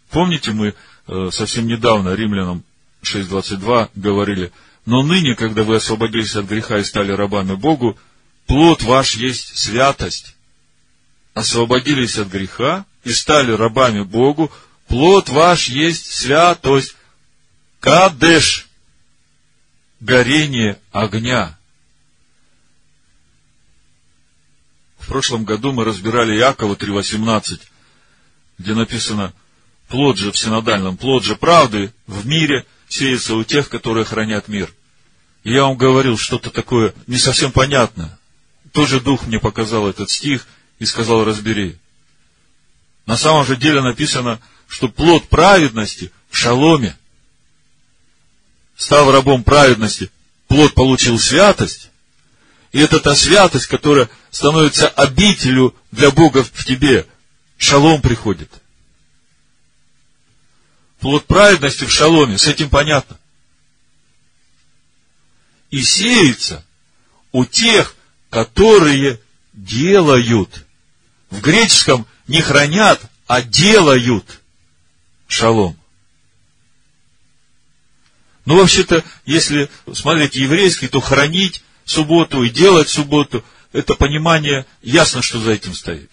Помните, 0.09 0.51
мы 0.51 0.75
э, 1.07 1.29
совсем 1.31 1.65
недавно 1.65 2.13
римлянам 2.13 2.63
6.22 3.03 3.89
говорили, 3.95 4.51
но 4.85 5.03
ныне, 5.03 5.35
когда 5.35 5.63
вы 5.63 5.77
освободились 5.77 6.35
от 6.35 6.45
греха 6.45 6.77
и 6.77 6.83
стали 6.83 7.11
рабами 7.11 7.55
Богу, 7.55 7.97
плод 8.45 8.83
ваш 8.83 9.15
есть 9.15 9.57
святость. 9.57 10.35
Освободились 11.33 12.17
от 12.17 12.29
греха 12.29 12.85
и 13.03 13.11
стали 13.11 13.51
рабами 13.51 14.01
Богу, 14.01 14.51
плод 14.87 15.29
ваш 15.29 15.69
есть 15.69 16.11
святость, 16.11 16.95
кадеш, 17.79 18.67
горение 19.99 20.79
огня. 20.91 21.57
В 24.99 25.07
прошлом 25.07 25.45
году 25.45 25.71
мы 25.71 25.85
разбирали 25.85 26.35
Якова 26.35 26.75
3.18, 26.75 27.61
где 28.57 28.73
написано, 28.73 29.33
плод 29.87 30.17
же 30.17 30.31
в 30.31 30.37
синодальном, 30.37 30.97
плод 30.97 31.23
же 31.23 31.35
правды 31.35 31.93
в 32.07 32.27
мире 32.27 32.65
сеется 32.89 33.35
у 33.35 33.43
тех, 33.43 33.69
которые 33.69 34.05
хранят 34.05 34.47
мир. 34.47 34.73
И 35.43 35.53
я 35.53 35.63
вам 35.63 35.77
говорил 35.77 36.17
что-то 36.17 36.49
такое 36.49 36.93
не 37.07 37.17
совсем 37.17 37.51
понятное. 37.51 38.19
Тоже 38.73 38.99
Дух 38.99 39.27
мне 39.27 39.39
показал 39.39 39.87
этот 39.87 40.09
стих, 40.09 40.45
и 40.79 40.85
сказал, 40.85 41.23
разбери. 41.23 41.77
На 43.05 43.17
самом 43.17 43.45
же 43.45 43.55
деле 43.55 43.81
написано, 43.81 44.39
что 44.67 44.87
плод 44.89 45.27
праведности 45.29 46.11
в 46.29 46.37
шаломе. 46.37 46.97
Став 48.75 49.09
рабом 49.09 49.43
праведности, 49.43 50.11
плод 50.47 50.73
получил 50.73 51.17
святость, 51.17 51.89
и 52.71 52.79
это 52.79 52.99
та 52.99 53.15
святость, 53.15 53.67
которая 53.67 54.09
становится 54.29 54.87
обителю 54.87 55.75
для 55.91 56.11
Бога 56.11 56.43
в 56.43 56.65
тебе. 56.65 57.07
Шалом 57.57 58.01
приходит. 58.01 58.51
Плод 60.99 61.25
праведности 61.25 61.85
в 61.85 61.91
шаломе, 61.91 62.37
с 62.37 62.47
этим 62.47 62.69
понятно. 62.69 63.17
И 65.71 65.81
сеется 65.81 66.63
у 67.31 67.45
тех, 67.45 67.95
которые 68.29 69.19
делают. 69.53 70.65
В 71.29 71.41
греческом 71.41 72.05
не 72.27 72.41
хранят, 72.41 73.01
а 73.25 73.41
делают. 73.41 74.41
Шалом. 75.27 75.77
Ну, 78.45 78.55
вообще-то, 78.55 79.03
если 79.25 79.69
смотреть 79.93 80.35
еврейский, 80.35 80.87
то 80.87 81.01
хранить 81.01 81.63
субботу 81.83 82.43
и 82.43 82.49
делать 82.49 82.87
субботу, 82.87 83.43
это 83.73 83.95
понимание, 83.95 84.65
ясно, 84.81 85.21
что 85.21 85.39
за 85.39 85.51
этим 85.51 85.73
стоит. 85.73 86.09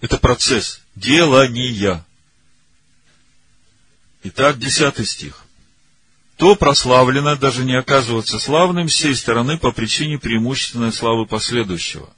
Это 0.00 0.18
процесс 0.18 0.80
делания. 0.94 2.04
Итак, 4.22 4.58
десятый 4.58 5.04
стих. 5.04 5.44
То 6.36 6.56
прославлено 6.56 7.36
даже 7.36 7.64
не 7.64 7.74
оказываться 7.74 8.38
славным 8.38 8.88
с 8.88 8.94
сей 8.94 9.14
стороны 9.14 9.58
по 9.58 9.72
причине 9.72 10.18
преимущественной 10.18 10.92
славы 10.92 11.26
последующего. 11.26 12.08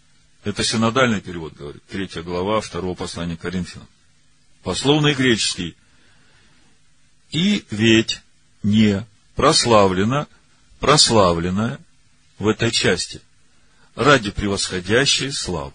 Это 0.44 0.62
синодальный 0.62 1.20
перевод 1.20 1.54
говорит, 1.54 1.82
третья 1.90 2.22
глава 2.22 2.60
второго 2.60 2.94
послания 2.94 3.36
Коринфянам. 3.36 3.88
Пословный 4.62 5.14
греческий. 5.14 5.76
И 7.30 7.64
ведь 7.70 8.20
не 8.62 9.06
прославлено, 9.34 10.26
прославленное 10.80 11.78
в 12.38 12.48
этой 12.48 12.70
части 12.70 13.20
ради 13.94 14.30
превосходящей 14.30 15.32
славы. 15.32 15.72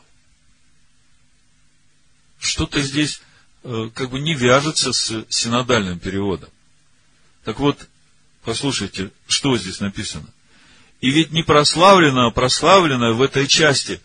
Что-то 2.40 2.82
здесь 2.82 3.22
э, 3.64 3.90
как 3.94 4.10
бы 4.10 4.20
не 4.20 4.36
вяжется 4.36 4.94
с 4.94 5.26
синодальным 5.30 6.00
переводом. 6.00 6.50
Так 7.44 7.60
вот, 7.60 7.88
послушайте, 8.44 9.12
что 9.28 9.58
здесь 9.58 9.80
написано. 9.80 10.28
И 11.02 11.10
ведь 11.10 11.32
не 11.32 11.44
прославлено, 11.44 12.28
а 12.28 12.32
прославлено 12.32 13.14
в 13.14 13.22
этой 13.22 13.48
части, 13.48 14.02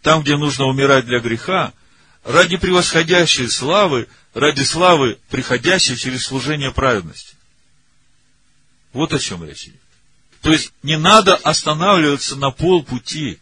там, 0.00 0.22
где 0.22 0.36
нужно 0.36 0.64
умирать 0.64 1.04
для 1.04 1.20
греха, 1.20 1.72
ради 2.24 2.56
превосходящей 2.56 3.48
славы, 3.48 4.08
ради 4.34 4.62
славы, 4.62 5.18
приходящей 5.28 5.96
через 5.96 6.24
служение 6.24 6.72
праведности. 6.72 7.34
Вот 8.92 9.12
о 9.12 9.18
чем 9.18 9.44
речь 9.44 9.64
идет. 9.64 9.80
То 10.42 10.50
есть 10.50 10.72
не 10.82 10.98
надо 10.98 11.36
останавливаться 11.36 12.36
на 12.36 12.50
полпути. 12.50 13.38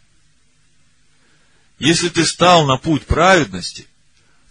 Если 1.79 2.09
ты 2.09 2.25
стал 2.25 2.65
на 2.67 2.77
путь 2.77 3.05
праведности, 3.05 3.87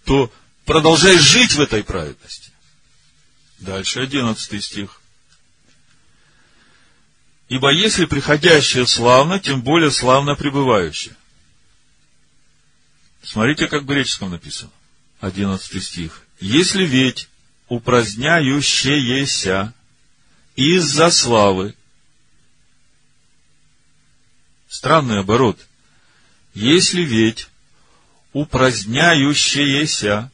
то 0.05 0.33
продолжай 0.64 1.16
жить 1.19 1.53
в 1.53 1.61
этой 1.61 1.85
праведности. 1.85 2.51
Дальше, 3.59 4.01
одиннадцатый 4.01 4.61
стих. 4.61 5.01
Ибо 7.49 7.73
если 7.73 8.05
приходящее 8.05 8.87
славно, 8.87 9.38
тем 9.38 9.62
более 9.62 9.90
славно 9.90 10.35
пребывающее. 10.35 11.14
Смотрите, 13.23 13.67
как 13.67 13.83
в 13.83 13.87
греческом 13.87 14.31
написано. 14.31 14.71
Одиннадцатый 15.21 15.81
стих. 15.81 16.23
Если 16.41 16.85
ведь 16.85 17.29
упраздняющееся 17.69 19.73
из-за 20.57 21.11
славы 21.11 21.75
Странный 24.71 25.19
оборот. 25.19 25.59
Если 26.55 27.03
ведь 27.03 27.49
упраздняющееся, 28.33 30.31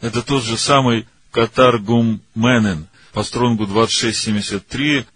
это 0.00 0.22
тот 0.22 0.42
же 0.42 0.58
самый 0.58 1.06
Катаргум 1.30 2.20
Менен, 2.34 2.88
по 3.12 3.22
стронгу 3.22 3.66
2673, 3.66 5.06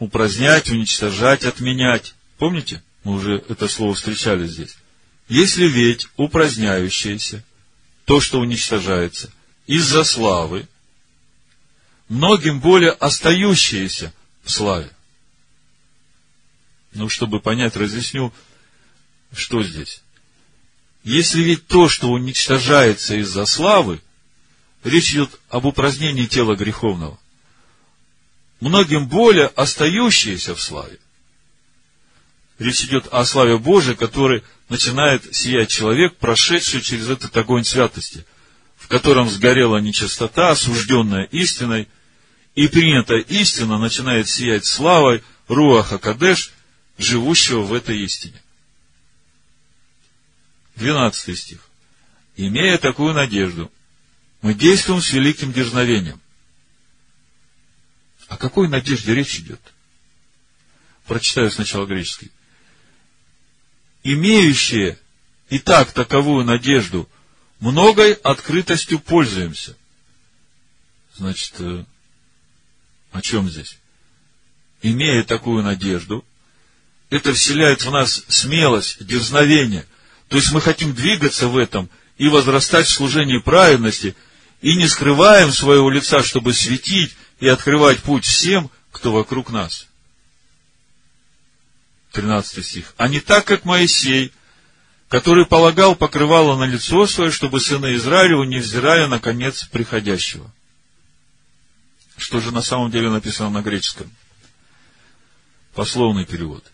упразднять, 0.00 0.68
уничтожать, 0.68 1.44
отменять. 1.44 2.16
Помните? 2.38 2.82
Мы 3.06 3.12
уже 3.12 3.36
это 3.48 3.68
слово 3.68 3.94
встречали 3.94 4.48
здесь. 4.48 4.76
Если 5.28 5.68
ведь 5.68 6.08
упраздняющееся, 6.16 7.44
то, 8.04 8.20
что 8.20 8.40
уничтожается, 8.40 9.30
из-за 9.68 10.02
славы, 10.02 10.66
многим 12.08 12.58
более 12.58 12.90
остающееся 12.90 14.12
в 14.42 14.50
славе. 14.50 14.90
Ну, 16.94 17.08
чтобы 17.08 17.38
понять, 17.38 17.76
разъясню, 17.76 18.32
что 19.32 19.62
здесь. 19.62 20.02
Если 21.04 21.42
ведь 21.42 21.64
то, 21.68 21.88
что 21.88 22.08
уничтожается 22.08 23.14
из-за 23.20 23.46
славы, 23.46 24.00
речь 24.82 25.12
идет 25.12 25.38
об 25.48 25.66
упразднении 25.66 26.26
тела 26.26 26.56
греховного, 26.56 27.20
многим 28.58 29.06
более 29.06 29.46
остающиеся 29.46 30.56
в 30.56 30.60
славе. 30.60 30.98
Речь 32.58 32.84
идет 32.84 33.06
о 33.12 33.24
славе 33.24 33.58
Божией, 33.58 33.96
который 33.96 34.42
начинает 34.68 35.34
сиять 35.34 35.70
человек, 35.70 36.16
прошедший 36.16 36.80
через 36.80 37.08
этот 37.08 37.36
огонь 37.36 37.64
святости, 37.64 38.24
в 38.76 38.88
котором 38.88 39.28
сгорела 39.28 39.76
нечистота, 39.78 40.50
осужденная 40.50 41.24
истиной, 41.24 41.88
и 42.54 42.68
принятая 42.68 43.20
истина 43.20 43.78
начинает 43.78 44.28
сиять 44.28 44.64
славой 44.64 45.22
Руаха 45.48 45.98
Кадеш, 45.98 46.52
живущего 46.96 47.60
в 47.60 47.74
этой 47.74 47.98
истине. 48.00 48.40
Двенадцатый 50.76 51.36
стих. 51.36 51.60
Имея 52.36 52.78
такую 52.78 53.12
надежду, 53.12 53.70
мы 54.40 54.54
действуем 54.54 55.02
с 55.02 55.12
великим 55.12 55.52
дерзновением. 55.52 56.20
О 58.28 58.38
какой 58.38 58.68
надежде 58.68 59.14
речь 59.14 59.38
идет? 59.38 59.60
Прочитаю 61.06 61.50
сначала 61.50 61.84
греческий. 61.86 62.30
Имеющие 64.08 65.00
и 65.50 65.58
так 65.58 65.90
таковую 65.90 66.44
надежду, 66.44 67.08
многой 67.58 68.12
открытостью 68.12 69.00
пользуемся. 69.00 69.76
Значит, 71.16 71.54
э, 71.58 71.84
о 73.10 73.20
чем 73.20 73.50
здесь? 73.50 73.78
Имея 74.80 75.24
такую 75.24 75.64
надежду, 75.64 76.24
это 77.10 77.32
вселяет 77.32 77.84
в 77.84 77.90
нас 77.90 78.22
смелость, 78.28 79.04
дерзновение. 79.04 79.84
То 80.28 80.36
есть 80.36 80.52
мы 80.52 80.60
хотим 80.60 80.94
двигаться 80.94 81.48
в 81.48 81.56
этом 81.56 81.90
и 82.16 82.28
возрастать 82.28 82.86
в 82.86 82.92
служении 82.92 83.38
праведности, 83.38 84.14
и 84.62 84.76
не 84.76 84.86
скрываем 84.86 85.50
своего 85.50 85.90
лица, 85.90 86.22
чтобы 86.22 86.52
светить 86.52 87.16
и 87.40 87.48
открывать 87.48 88.04
путь 88.04 88.24
всем, 88.24 88.70
кто 88.92 89.10
вокруг 89.10 89.50
нас. 89.50 89.88
13 92.16 92.64
стих. 92.64 92.94
А 92.96 93.08
не 93.08 93.20
так, 93.20 93.44
как 93.44 93.66
Моисей, 93.66 94.32
который 95.08 95.44
полагал 95.44 95.94
покрывало 95.94 96.56
на 96.56 96.64
лицо 96.64 97.06
свое, 97.06 97.30
чтобы 97.30 97.60
сыны 97.60 97.94
Израилева, 97.94 98.44
невзирая 98.44 99.06
на 99.06 99.18
конец 99.18 99.64
приходящего. 99.64 100.50
Что 102.16 102.40
же 102.40 102.52
на 102.52 102.62
самом 102.62 102.90
деле 102.90 103.10
написано 103.10 103.50
на 103.50 103.62
греческом? 103.62 104.10
Пословный 105.74 106.24
перевод 106.24 106.64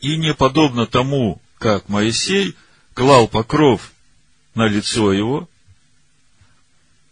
и 0.00 0.16
не 0.16 0.34
подобно 0.34 0.86
тому, 0.86 1.40
как 1.58 1.88
Моисей 1.88 2.54
клал 2.92 3.28
покров 3.28 3.92
на 4.54 4.68
лицо 4.68 5.12
его, 5.12 5.48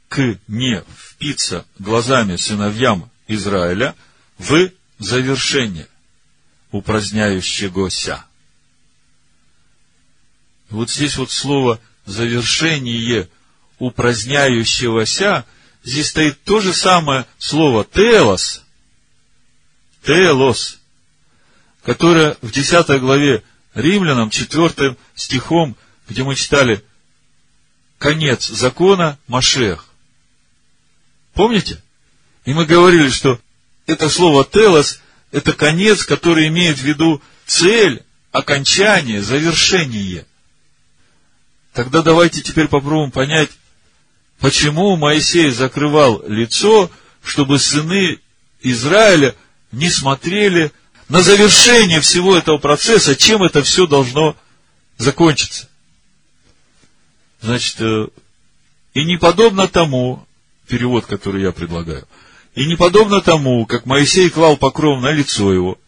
к 0.09 0.39
не 0.47 0.85
впиться 0.97 1.65
глазами 1.79 2.37
сыновьям 2.37 3.11
Израиля 3.27 3.97
в 4.39 4.71
завершение 4.99 5.89
упраздняющегося. 6.77 8.25
Вот 10.71 10.91
здесь 10.91 11.17
вот 11.17 11.31
слово 11.31 11.81
завершение 12.05 13.29
упраздняющегося, 13.79 15.45
здесь 15.85 16.09
стоит 16.09 16.43
то 16.45 16.61
же 16.61 16.73
самое 16.73 17.27
слово 17.39 17.85
телос, 17.85 18.63
телос, 20.05 20.79
которая 21.83 22.37
в 22.43 22.51
10 22.51 23.01
главе 23.01 23.43
Римлянам, 23.75 24.31
4 24.31 24.97
стихом, 25.15 25.77
где 26.09 26.25
мы 26.25 26.35
читали 26.35 26.85
конец 27.99 28.49
закона 28.49 29.19
Машех. 29.29 29.87
Помните? 31.35 31.83
И 32.45 32.55
мы 32.55 32.65
говорили, 32.65 33.11
что 33.11 33.39
это 33.87 34.09
слово 34.09 34.45
«телос»– 34.45 35.01
это 35.33 35.53
конец, 35.53 36.05
который 36.05 36.49
имеет 36.49 36.79
в 36.79 36.83
виду 36.83 37.23
цель, 37.47 38.03
окончание, 38.33 39.23
завершение. 39.23 40.27
Тогда 41.73 42.03
давайте 42.03 42.43
теперь 42.43 42.69
попробуем 42.69 43.11
понять, 43.11 43.51
почему 44.39 44.97
Моисей 44.97 45.51
закрывал 45.51 46.23
лицо, 46.27 46.91
чтобы 47.23 47.59
сыны 47.59 48.19
Израиля 48.63 49.35
не 49.73 49.91
смотрели 49.91 50.73
на 51.09 51.23
завершение 51.23 52.01
всего 52.01 52.37
этого 52.37 52.59
процесса, 52.59 53.15
чем 53.15 53.43
это 53.43 53.63
все 53.63 53.87
должно 53.87 54.37
закончиться. 54.97 55.69
Значит, 57.41 57.81
э, 57.81 58.09
и 58.95 59.05
не 59.05 59.19
подобно 59.19 59.69
тому, 59.69 60.27
перевод, 60.67 61.07
который 61.07 61.43
я 61.43 61.53
предлагаю, 61.53 62.09
и 62.57 62.65
не 62.65 62.75
подобно 62.75 63.21
тому, 63.21 63.67
как 63.67 63.85
Моисей 63.85 64.31
клал 64.31 64.57
покров 64.57 65.01
на 65.01 65.13
лицо 65.13 65.53
его, 65.53 65.79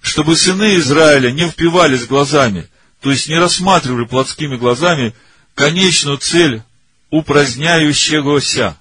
чтобы 0.00 0.36
сыны 0.36 0.76
Израиля 0.76 1.32
не 1.32 1.48
впивались 1.48 2.06
глазами, 2.06 2.68
то 3.00 3.10
есть 3.10 3.28
не 3.28 3.36
рассматривали 3.38 4.06
плотскими 4.06 4.56
глазами 4.56 5.14
конечную 5.56 6.18
цель 6.18 6.62
упраздняющегося, 7.10 8.76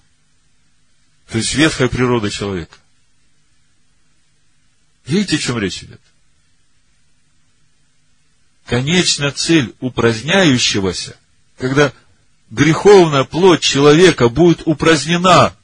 то 1.32 1.38
есть 1.38 1.56
ветхая 1.56 1.88
природа 1.88 2.30
человека. 2.30 2.78
Видите, 5.08 5.38
о 5.38 5.40
чем 5.40 5.58
речь 5.58 5.84
идет? 5.84 6.00
Конечная 8.68 9.32
цель 9.32 9.74
упраздняющегося, 9.80 11.18
когда 11.58 11.92
греховная 12.52 13.24
плоть 13.24 13.62
человека 13.62 14.30
будет 14.30 14.62
упразднена, 14.66 15.56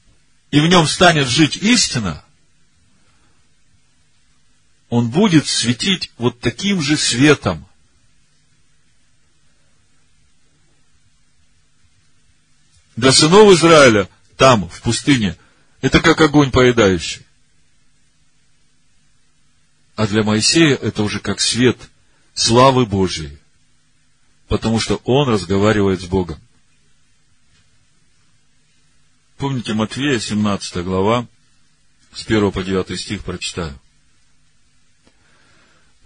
и 0.50 0.60
в 0.60 0.66
нем 0.66 0.86
станет 0.86 1.28
жить 1.28 1.56
истина, 1.56 2.24
он 4.88 5.10
будет 5.10 5.46
светить 5.46 6.10
вот 6.16 6.40
таким 6.40 6.80
же 6.80 6.96
светом. 6.96 7.66
Для 12.96 13.12
сынов 13.12 13.52
Израиля 13.52 14.08
там, 14.36 14.68
в 14.68 14.80
пустыне, 14.80 15.36
это 15.82 16.00
как 16.00 16.20
огонь 16.20 16.50
поедающий. 16.50 17.24
А 19.94 20.06
для 20.06 20.22
Моисея 20.22 20.74
это 20.76 21.02
уже 21.02 21.20
как 21.20 21.40
свет 21.40 21.76
славы 22.34 22.86
Божией, 22.86 23.38
потому 24.46 24.80
что 24.80 25.00
он 25.04 25.28
разговаривает 25.28 26.00
с 26.00 26.06
Богом. 26.06 26.40
Помните 29.38 29.72
Матвея, 29.72 30.18
17 30.18 30.82
глава, 30.82 31.24
с 32.12 32.26
1 32.26 32.50
по 32.50 32.64
9 32.64 32.98
стих 32.98 33.22
прочитаю. 33.22 33.78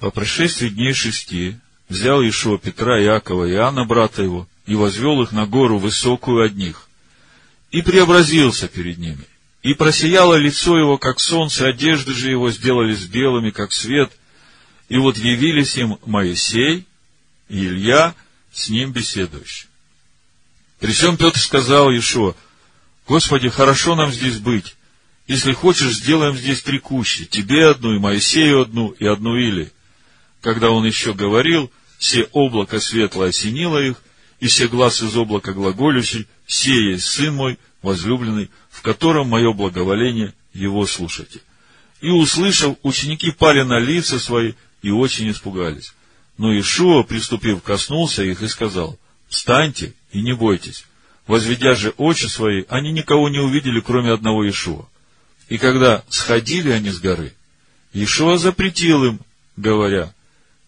По 0.01 0.11
прошествии 0.11 0.69
дней 0.69 0.93
шести 0.93 1.57
взял 1.89 2.21
Ишуа 2.23 2.59
Петра, 2.59 3.01
Иакова 3.03 3.47
и 3.47 3.53
Иоанна, 3.53 3.87
брата 3.87 4.23
его, 4.23 4.47
и 4.67 4.75
возвел 4.75 5.23
их 5.23 5.33
на 5.33 5.47
гору 5.47 5.79
высокую 5.79 6.45
от 6.45 6.55
них, 6.57 6.91
и 7.71 7.81
преобразился 7.81 8.69
перед 8.69 8.99
ними. 8.99 9.25
И 9.63 9.73
просияло 9.73 10.35
лицо 10.35 10.77
его, 10.79 10.99
как 10.99 11.19
солнце, 11.19 11.69
одежды 11.69 12.13
же 12.13 12.31
его 12.31 12.51
сделались 12.51 13.07
белыми, 13.07 13.49
как 13.49 13.73
свет. 13.73 14.13
И 14.91 14.99
вот 14.99 15.17
явились 15.17 15.79
им 15.79 15.99
Моисей 16.05 16.85
и 17.49 17.65
Илья, 17.65 18.15
с 18.53 18.69
ним 18.69 18.93
беседующий. 18.93 19.69
При 20.81 20.93
всем 20.93 21.17
Петр 21.17 21.39
сказал 21.39 21.91
Ишуа, 21.91 22.35
Господи, 23.07 23.49
хорошо 23.49 23.95
нам 23.95 24.13
здесь 24.13 24.39
быть. 24.39 24.77
Если 25.27 25.53
хочешь, 25.53 25.95
сделаем 25.95 26.37
здесь 26.37 26.63
три 26.63 26.79
кущи. 26.79 27.25
Тебе 27.25 27.69
одну, 27.69 27.95
и 27.95 27.99
Моисею 27.99 28.63
одну, 28.63 28.91
и 28.91 29.07
одну 29.07 29.37
Или. 29.37 29.73
Когда 30.41 30.71
он 30.71 30.85
еще 30.85 31.15
говорил, 31.15 31.71
все 31.99 32.25
облако 32.33 32.81
светлое 32.81 33.29
осенило 33.29 33.79
их, 33.79 34.03
и 34.41 34.49
все 34.49 34.67
глаз 34.67 35.03
из 35.03 35.17
облака 35.17 35.53
глаголющий, 35.53 36.27
все 36.47 36.91
есть 36.91 37.07
сын 37.07 37.35
мой, 37.35 37.59
возлюбленный, 37.81 38.51
в 38.71 38.83
котором 38.83 39.29
мое 39.29 39.53
благоволение, 39.53 40.35
его 40.53 40.85
слушайте. 40.87 41.41
И, 42.01 42.09
услышав, 42.11 42.77
ученики 42.83 43.31
пали 43.31 43.63
на 43.63 43.79
лица 43.79 44.19
свои 44.19 44.55
и 44.83 44.91
очень 44.91 45.31
испугались. 45.31 45.95
Но 46.39 46.59
Ишуа, 46.59 47.05
приступив, 47.05 47.63
коснулся 47.63 48.25
их 48.25 48.43
и 48.43 48.49
сказал, 48.49 48.99
«Встаньте 49.29 49.95
и 50.11 50.21
не 50.21 50.35
бойтесь». 50.35 50.87
Возведя 51.33 51.75
же 51.75 51.95
очи 51.97 52.27
свои, 52.27 52.67
они 52.69 52.93
никого 52.93 53.31
не 53.31 53.39
увидели, 53.39 53.81
кроме 53.81 54.13
одного 54.13 54.47
Ишуа. 54.47 54.87
И 55.49 55.57
когда 55.57 56.05
сходили 56.11 56.71
они 56.71 56.91
с 56.91 56.99
горы, 56.99 57.33
Ишуа 57.95 58.37
запретил 58.37 59.03
им, 59.03 59.21
говоря, 59.57 60.13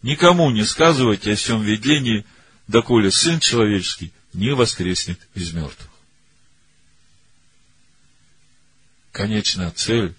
«Никому 0.00 0.50
не 0.50 0.64
сказывайте 0.64 1.33
о 1.33 1.37
всем 1.37 1.61
видении, 1.61 2.24
доколе 2.66 3.11
Сын 3.11 3.40
Человеческий 3.40 4.11
не 4.33 4.55
воскреснет 4.55 5.20
из 5.35 5.53
мертвых». 5.53 5.90
конечная 9.12 9.70
цель 9.70 10.14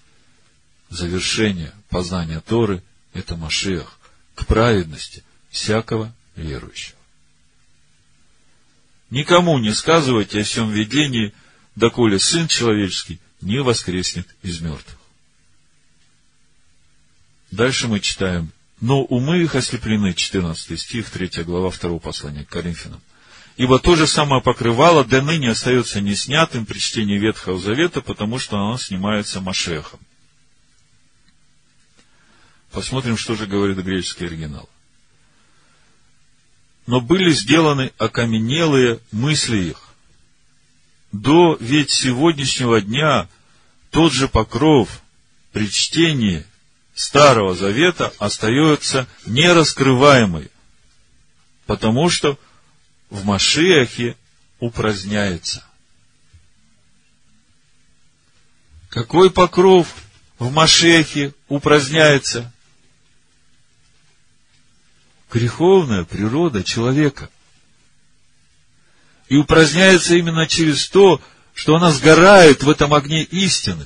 завершения 0.91 1.73
познания 1.89 2.39
Торы– 2.39 2.83
это 3.15 3.35
Машиах, 3.35 3.97
к 4.35 4.45
праведности 4.45 5.23
всякого 5.49 6.13
верующего. 6.35 6.94
Никому 9.15 9.57
не 9.59 9.71
сказывайте 9.71 10.41
о 10.41 10.43
всем 10.43 10.69
видении, 10.71 11.33
доколе 11.77 12.19
Сын 12.19 12.49
Человеческий 12.49 13.17
не 13.39 13.61
воскреснет 13.61 14.27
из 14.41 14.59
мертвых. 14.59 14.97
Дальше 17.49 17.87
мы 17.87 18.01
читаем. 18.01 18.51
Но 18.81 19.03
умы 19.03 19.41
их 19.41 19.55
ослеплены, 19.55 20.13
14 20.13 20.77
стих, 20.77 21.09
3 21.09 21.45
глава 21.45 21.71
2 21.71 21.97
послания 21.99 22.43
к 22.43 22.49
Коринфянам. 22.49 22.99
Ибо 23.55 23.79
то 23.79 23.95
же 23.95 24.05
самое 24.05 24.41
покрывало 24.41 25.05
до 25.05 25.21
ныне 25.21 25.51
остается 25.51 26.01
не 26.01 26.13
снятым 26.13 26.65
при 26.65 26.77
чтении 26.77 27.17
Ветхого 27.17 27.57
Завета, 27.57 28.01
потому 28.01 28.37
что 28.37 28.57
оно 28.57 28.77
снимается 28.77 29.39
Машехом. 29.39 30.01
Посмотрим, 32.69 33.15
что 33.15 33.35
же 33.35 33.47
говорит 33.47 33.77
греческий 33.77 34.25
оригинал. 34.25 34.67
Но 36.85 37.01
были 37.01 37.31
сделаны 37.31 37.91
окаменелые 37.97 38.99
мысли 39.11 39.57
их. 39.57 39.81
До 41.11 41.57
ведь 41.59 41.91
сегодняшнего 41.91 42.81
дня 42.81 43.27
тот 43.89 44.13
же 44.13 44.27
покров 44.27 45.01
при 45.51 45.69
чтении 45.71 46.45
Старого 46.93 47.55
Завета 47.55 48.13
остается 48.19 49.07
нераскрываемый, 49.25 50.49
потому 51.65 52.09
что 52.09 52.39
в 53.09 53.25
Машиахе 53.25 54.15
упраздняется. 54.59 55.63
Какой 58.89 59.29
покров 59.29 59.93
в 60.39 60.51
Машехе 60.51 61.33
упраздняется? 61.49 62.53
Греховная 65.35 66.05
природа 66.05 66.63
человека. 66.63 67.29
И 69.27 69.35
упраздняется 69.35 70.15
именно 70.15 70.47
через 70.47 70.87
то, 70.87 71.21
что 71.53 71.75
она 71.75 71.91
сгорает 71.91 72.63
в 72.63 72.69
этом 72.69 72.93
огне 72.93 73.21
истины. 73.23 73.85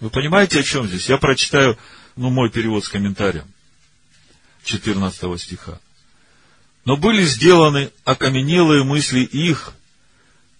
Вы 0.00 0.10
понимаете, 0.10 0.60
о 0.60 0.62
чем 0.62 0.86
здесь? 0.86 1.08
Я 1.08 1.16
прочитаю, 1.16 1.78
ну, 2.14 2.28
мой 2.28 2.50
перевод 2.50 2.84
с 2.84 2.88
комментарием 2.90 3.50
14 4.64 5.40
стиха 5.40 5.80
но 6.84 6.96
были 6.96 7.22
сделаны 7.22 7.90
окаменелые 8.04 8.82
мысли 8.82 9.20
их. 9.20 9.74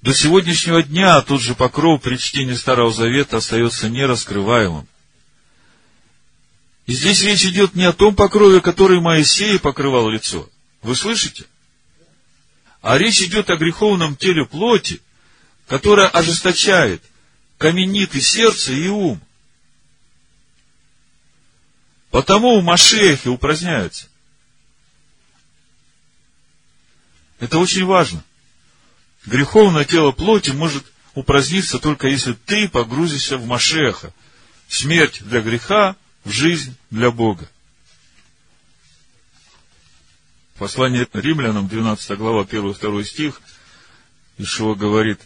До 0.03 0.12
сегодняшнего 0.12 0.83
дня 0.83 1.21
тот 1.23 1.40
же 1.40 1.55
покров 1.55 2.03
при 2.03 2.16
чтении 2.16 2.53
Старого 2.53 2.92
Завета 2.92 3.38
остается 3.38 3.88
нераскрываемым. 3.88 4.87
И 6.89 6.95
здесь 6.95 7.20
речь 7.20 7.45
идет 7.45 7.74
не 7.74 7.84
о 7.84 7.93
том 7.93 8.16
покрове, 8.16 8.62
который 8.62 8.99
Моисей 8.99 9.59
покрывал 9.59 10.09
лицо. 10.09 10.49
Вы 10.80 10.97
слышите? 10.97 11.45
А 12.80 12.97
речь 12.97 13.20
идет 13.20 13.51
о 13.51 13.59
греховном 13.59 14.16
теле 14.16 14.47
плоти, 14.47 15.03
которое 15.66 16.09
ожесточает, 16.09 17.03
каменит 17.59 18.14
и 18.14 18.22
сердце, 18.22 18.72
и 18.72 18.89
ум. 18.89 19.20
Потому 22.11 22.59
в 22.59 22.64
Машехе 22.64 23.28
упраздняются. 23.28 24.09
Это 27.39 27.59
очень 27.59 27.84
важно. 27.84 28.24
Греховное 29.26 29.84
тело 29.84 30.12
плоти 30.12 30.53
может 30.53 30.86
упраздниться 31.14 31.78
только 31.80 32.09
если 32.09 32.32
ты 32.32 32.66
погрузишься 32.66 33.36
в 33.36 33.45
Машеха. 33.45 34.14
Смерть 34.68 35.22
для 35.22 35.43
греха, 35.43 35.95
в 36.29 36.33
жизнь 36.33 36.76
для 36.91 37.11
Бога. 37.11 37.49
Послание 40.59 41.09
римлянам, 41.12 41.68
12 41.68 42.18
глава, 42.18 42.43
1-2 42.43 43.05
стих, 43.05 43.41
Ишуа 44.37 44.74
говорит, 44.74 45.20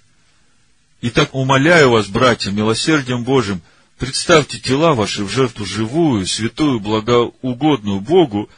«Итак, 1.01 1.35
умоляю 1.35 1.91
вас, 1.91 2.07
братья, 2.07 2.53
милосердием 2.53 3.25
Божьим, 3.25 3.63
представьте 3.99 4.61
тела 4.61 4.95
ваши 4.95 5.25
в 5.25 5.29
жертву 5.29 5.67
живую, 5.67 6.25
святую, 6.27 6.79
благоугодную 6.79 8.01
Богу 8.01 8.49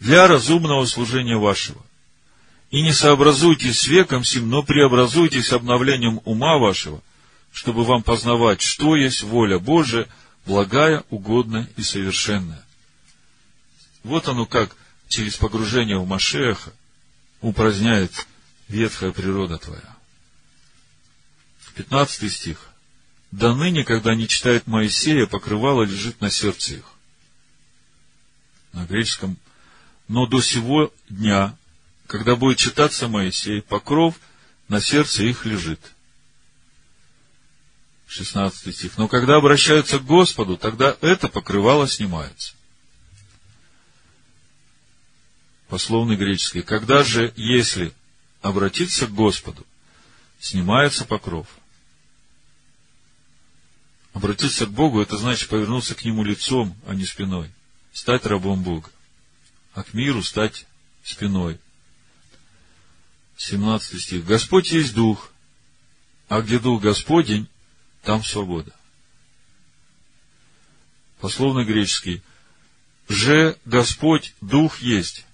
для 0.00 0.26
разумного 0.26 0.84
служения 0.86 1.36
вашего. 1.36 1.80
И 2.70 2.82
не 2.82 2.92
сообразуйтесь 2.92 3.78
с 3.78 3.86
веком 3.86 4.24
сим, 4.24 4.48
но 4.48 4.64
преобразуйтесь 4.64 5.52
обновлением 5.52 6.20
ума 6.24 6.58
вашего, 6.58 7.00
чтобы 7.52 7.84
вам 7.84 8.02
познавать, 8.02 8.60
что 8.60 8.96
есть 8.96 9.22
воля 9.22 9.58
Божия, 9.60 10.08
благая, 10.46 11.04
угодная 11.10 11.68
и 11.76 11.82
совершенная. 11.82 12.64
Вот 14.02 14.28
оно 14.28 14.46
как 14.46 14.76
через 15.08 15.36
погружение 15.36 15.98
в 15.98 16.06
Машеха 16.06 16.72
упраздняет 17.40 18.26
ветхая 18.68 19.12
природа 19.12 19.58
твоя. 19.58 19.96
15 21.74 22.32
стих. 22.32 22.68
До 23.30 23.54
ныне, 23.54 23.84
когда 23.84 24.10
они 24.10 24.28
читают 24.28 24.66
Моисея, 24.66 25.26
покрывало 25.26 25.84
лежит 25.84 26.20
на 26.20 26.30
сердце 26.30 26.74
их. 26.76 26.84
На 28.72 28.84
греческом. 28.84 29.38
Но 30.08 30.26
до 30.26 30.42
сего 30.42 30.92
дня, 31.08 31.56
когда 32.06 32.36
будет 32.36 32.58
читаться 32.58 33.08
Моисей, 33.08 33.62
покров 33.62 34.18
на 34.68 34.80
сердце 34.80 35.24
их 35.24 35.46
лежит. 35.46 35.80
16 38.12 38.74
стих. 38.74 38.98
Но 38.98 39.08
когда 39.08 39.36
обращаются 39.36 39.98
к 39.98 40.04
Господу, 40.04 40.56
тогда 40.56 40.96
это 41.00 41.28
покрывало 41.28 41.88
снимается. 41.88 42.54
Пословный 45.68 46.16
греческий. 46.16 46.62
Когда 46.62 47.02
же, 47.02 47.32
если 47.36 47.92
обратиться 48.42 49.06
к 49.06 49.14
Господу, 49.14 49.66
снимается 50.38 51.04
покров– 51.04 51.46
Обратиться 54.12 54.66
к 54.66 54.70
Богу, 54.70 55.00
это 55.00 55.16
значит 55.16 55.48
повернуться 55.48 55.94
к 55.94 56.04
Нему 56.04 56.22
лицом, 56.22 56.76
а 56.86 56.94
не 56.94 57.04
спиной. 57.04 57.50
Стать 57.92 58.26
рабом 58.26 58.62
Бога. 58.62 58.90
А 59.72 59.82
к 59.82 59.94
миру 59.94 60.22
стать 60.22 60.66
спиной. 61.02 61.58
17 63.38 64.00
стих. 64.00 64.24
Господь 64.26 64.70
есть 64.70 64.94
Дух, 64.94 65.30
а 66.28 66.42
где 66.42 66.58
Дух 66.58 66.82
Господень, 66.82 67.48
там 68.02 68.22
свобода. 68.22 68.72
Пословно 71.20 71.64
греческий. 71.64 72.22
Же 73.08 73.56
Господь 73.64 74.34
Дух 74.40 74.80
есть. 74.80 75.24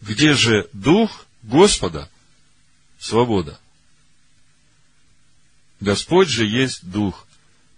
Где 0.00 0.34
же 0.34 0.68
Дух 0.72 1.26
Господа? 1.42 2.10
Свобода. 2.98 3.58
Господь 5.80 6.28
же 6.28 6.44
есть 6.44 6.88
Дух. 6.88 7.26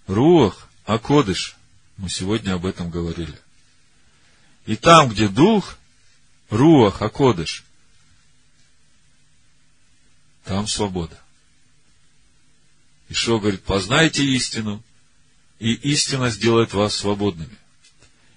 Руах, 0.07 0.69
Акодыш. 0.85 1.57
Мы 1.97 2.09
сегодня 2.09 2.55
об 2.55 2.64
этом 2.64 2.91
говорили. 2.91 3.39
И 4.67 4.77
там, 4.77 5.09
где 5.11 5.29
Дух, 5.29 5.77
Руах, 6.51 7.03
Акодыш, 7.03 7.64
там 10.45 10.67
свобода. 10.67 11.19
И 13.09 13.15
что 13.15 13.39
говорит, 13.39 13.63
познайте 13.63 14.25
истину, 14.25 14.83
и 15.59 15.73
истина 15.73 16.31
сделает 16.31 16.75
вас 16.75 16.95
свободными. 16.95 17.57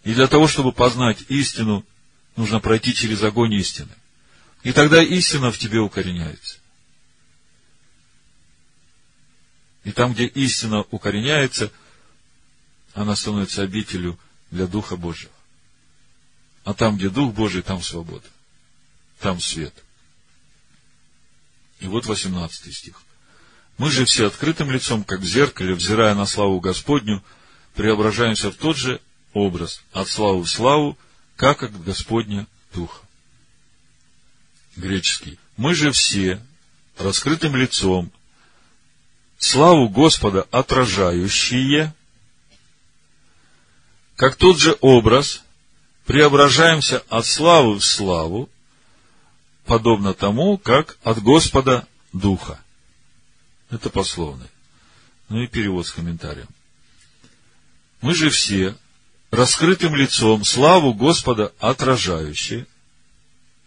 И 0.03 0.13
для 0.13 0.27
того, 0.27 0.47
чтобы 0.47 0.71
познать 0.71 1.25
истину, 1.29 1.85
нужно 2.35 2.59
пройти 2.59 2.93
через 2.93 3.21
огонь 3.23 3.53
истины. 3.53 3.91
И 4.63 4.71
тогда 4.71 5.03
истина 5.03 5.51
в 5.51 5.57
тебе 5.57 5.79
укореняется. 5.79 6.57
И 9.83 9.91
там, 9.91 10.13
где 10.13 10.25
истина 10.25 10.85
укореняется, 10.91 11.71
она 12.93 13.15
становится 13.15 13.63
обителю 13.63 14.19
для 14.51 14.67
Духа 14.67 14.97
Божьего. 14.97 15.31
А 16.63 16.73
там, 16.73 16.97
где 16.97 17.09
Дух 17.09 17.33
Божий, 17.33 17.61
там 17.61 17.81
свобода. 17.81 18.27
Там 19.19 19.39
свет. 19.39 19.73
И 21.79 21.87
вот 21.87 22.05
18 22.05 22.75
стих. 22.75 23.01
Мы 23.79 23.89
же 23.89 24.03
все 24.03 24.27
открытым 24.27 24.71
лицом, 24.71 25.05
как 25.05 25.21
в 25.21 25.25
зеркале, 25.25 25.73
взирая 25.73 26.13
на 26.13 26.25
славу 26.25 26.59
Господню, 26.59 27.23
преображаемся 27.75 28.51
в 28.51 28.55
тот 28.55 28.75
же 28.75 28.99
образ, 29.33 29.81
от 29.93 30.09
славы 30.09 30.43
в 30.43 30.49
славу, 30.49 30.97
как 31.37 31.63
от 31.63 31.81
Господня 31.81 32.45
Духа. 32.73 32.99
Греческий. 34.75 35.39
Мы 35.55 35.75
же 35.75 35.93
все 35.93 36.41
раскрытым 36.97 37.55
лицом, 37.55 38.11
славу 39.37 39.87
Господа 39.87 40.45
отражающие, 40.51 41.93
как 44.17 44.35
тот 44.35 44.57
же 44.57 44.77
образ, 44.81 45.41
преображаемся 46.05 47.01
от 47.07 47.25
славы 47.25 47.75
в 47.75 47.85
славу, 47.85 48.49
подобно 49.65 50.13
тому, 50.13 50.57
как 50.57 50.97
от 51.01 51.23
Господа 51.23 51.87
Духа. 52.11 52.59
Это 53.69 53.89
пословный. 53.89 54.47
Ну 55.29 55.41
и 55.41 55.47
перевод 55.47 55.85
с 55.85 55.91
комментарием. 55.91 56.47
Мы 58.01 58.15
же 58.15 58.29
все 58.29 58.75
раскрытым 59.31 59.95
лицом 59.95 60.43
славу 60.43 60.93
Господа 60.93 61.53
отражающие. 61.59 62.65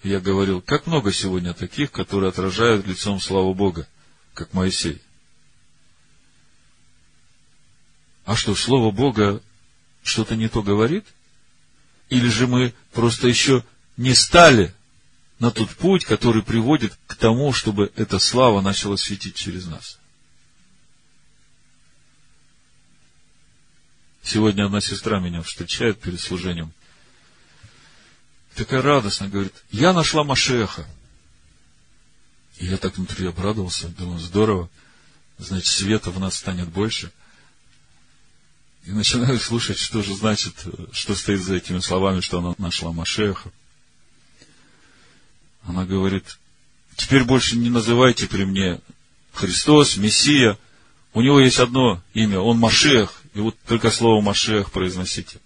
Я 0.02 0.18
говорил, 0.18 0.60
как 0.60 0.86
много 0.86 1.12
сегодня 1.12 1.54
таких, 1.54 1.92
которые 1.92 2.30
отражают 2.30 2.86
лицом 2.86 3.20
славу 3.20 3.54
Бога, 3.54 3.86
как 4.34 4.52
Моисей. 4.52 5.00
А 8.24 8.34
что, 8.34 8.54
Слово 8.54 8.90
Бога 8.90 9.40
что-то 10.02 10.34
не 10.34 10.48
то 10.48 10.62
говорит? 10.62 11.06
Или 12.08 12.28
же 12.28 12.46
мы 12.46 12.74
просто 12.92 13.28
еще 13.28 13.64
не 13.96 14.14
стали 14.14 14.74
на 15.42 15.50
тот 15.50 15.70
путь, 15.70 16.04
который 16.04 16.40
приводит 16.40 16.96
к 17.08 17.16
тому, 17.16 17.52
чтобы 17.52 17.90
эта 17.96 18.20
слава 18.20 18.60
начала 18.60 18.94
светить 18.94 19.34
через 19.34 19.66
нас? 19.66 19.98
Сегодня 24.22 24.66
одна 24.66 24.80
сестра 24.80 25.18
меня 25.18 25.42
встречает 25.42 26.00
перед 26.00 26.20
служением. 26.20 26.72
Такая 28.54 28.82
радостная, 28.82 29.30
говорит, 29.30 29.52
я 29.72 29.92
нашла 29.92 30.22
Машеха. 30.22 30.86
И 32.58 32.66
я 32.66 32.76
так 32.76 32.96
внутри 32.96 33.26
обрадовался, 33.26 33.88
думаю, 33.88 34.20
здорово, 34.20 34.70
значит, 35.38 35.66
света 35.66 36.12
в 36.12 36.20
нас 36.20 36.36
станет 36.36 36.68
больше– 36.68 37.10
и 38.84 38.90
начинаю 38.90 39.38
слушать, 39.40 39.78
что 39.78 40.02
же 40.02 40.14
значит, 40.14 40.54
что 40.92 41.14
стоит 41.14 41.40
за 41.40 41.56
этими 41.56 41.78
словами, 41.78 42.20
что 42.20 42.38
она 42.38 42.54
нашла 42.58 42.92
Машеха. 42.92 43.52
Она 45.64 45.84
говорит, 45.84 46.38
теперь 46.96 47.24
больше 47.24 47.56
не 47.56 47.70
называйте 47.70 48.26
при 48.26 48.44
мне 48.44 48.80
Христос, 49.32 49.96
Мессия. 49.96 50.58
У 51.14 51.20
него 51.20 51.40
есть 51.40 51.58
одно 51.58 52.02
имя, 52.14 52.40
он 52.40 52.58
Машех, 52.58 53.22
и 53.34 53.40
вот 53.40 53.56
только 53.66 53.90
слово 53.90 54.20
Машех 54.22 54.72
произносите. 54.72 55.38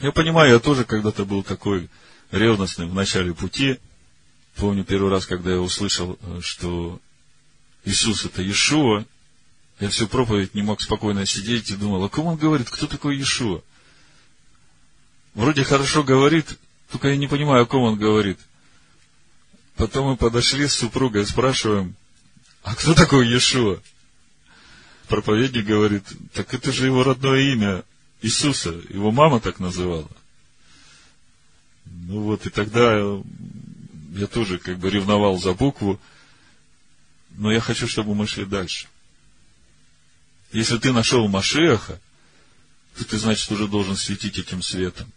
Я 0.00 0.12
понимаю, 0.12 0.52
я 0.52 0.58
тоже 0.58 0.84
когда-то 0.84 1.24
был 1.24 1.42
такой 1.42 1.88
ревностный 2.30 2.86
в 2.86 2.94
начале 2.94 3.34
пути. 3.34 3.78
Помню 4.56 4.84
первый 4.84 5.10
раз, 5.10 5.26
когда 5.26 5.52
я 5.52 5.60
услышал, 5.60 6.18
что 6.40 7.00
Иисус 7.84 8.24
это 8.24 8.42
Иешуа, 8.42 9.04
я 9.80 9.88
всю 9.88 10.06
проповедь 10.06 10.54
не 10.54 10.62
мог 10.62 10.80
спокойно 10.80 11.26
сидеть 11.26 11.70
и 11.70 11.76
думал, 11.76 12.04
о 12.04 12.08
ком 12.08 12.26
он 12.26 12.36
говорит, 12.36 12.70
кто 12.70 12.86
такой 12.86 13.16
Иешуа? 13.16 13.62
Вроде 15.34 15.64
хорошо 15.64 16.04
говорит, 16.04 16.58
только 16.90 17.08
я 17.08 17.16
не 17.16 17.26
понимаю, 17.26 17.64
о 17.64 17.66
ком 17.66 17.82
он 17.82 17.98
говорит. 17.98 18.38
Потом 19.76 20.10
мы 20.10 20.16
подошли 20.16 20.68
с 20.68 20.74
супругой, 20.74 21.26
спрашиваем, 21.26 21.96
а 22.62 22.74
кто 22.74 22.94
такой 22.94 23.26
Иешуа? 23.26 23.80
Проповедник 25.08 25.66
говорит, 25.66 26.04
так 26.32 26.54
это 26.54 26.72
же 26.72 26.86
его 26.86 27.02
родное 27.02 27.40
имя 27.52 27.84
Иисуса, 28.22 28.70
его 28.88 29.10
мама 29.10 29.40
так 29.40 29.58
называла. 29.58 30.08
Ну 31.84 32.20
вот, 32.20 32.46
и 32.46 32.50
тогда 32.50 32.96
я 34.14 34.26
тоже 34.26 34.58
как 34.58 34.78
бы 34.78 34.90
ревновал 34.90 35.38
за 35.38 35.52
букву, 35.52 36.00
но 37.32 37.52
я 37.52 37.60
хочу, 37.60 37.86
чтобы 37.86 38.14
мы 38.14 38.26
шли 38.26 38.44
дальше. 38.44 38.86
Если 40.52 40.78
ты 40.78 40.92
нашел 40.92 41.26
Машеха, 41.28 42.00
то 42.96 43.04
ты, 43.04 43.18
значит, 43.18 43.50
уже 43.50 43.66
должен 43.66 43.96
светить 43.96 44.38
этим 44.38 44.62
светом. 44.62 45.12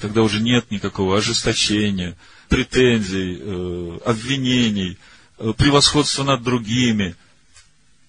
Тогда 0.00 0.22
уже 0.22 0.40
нет 0.40 0.70
никакого 0.70 1.18
ожесточения, 1.18 2.16
претензий, 2.50 3.38
э, 3.40 3.98
обвинений, 4.04 4.98
э, 5.38 5.52
превосходства 5.56 6.24
над 6.24 6.42
другими. 6.42 7.14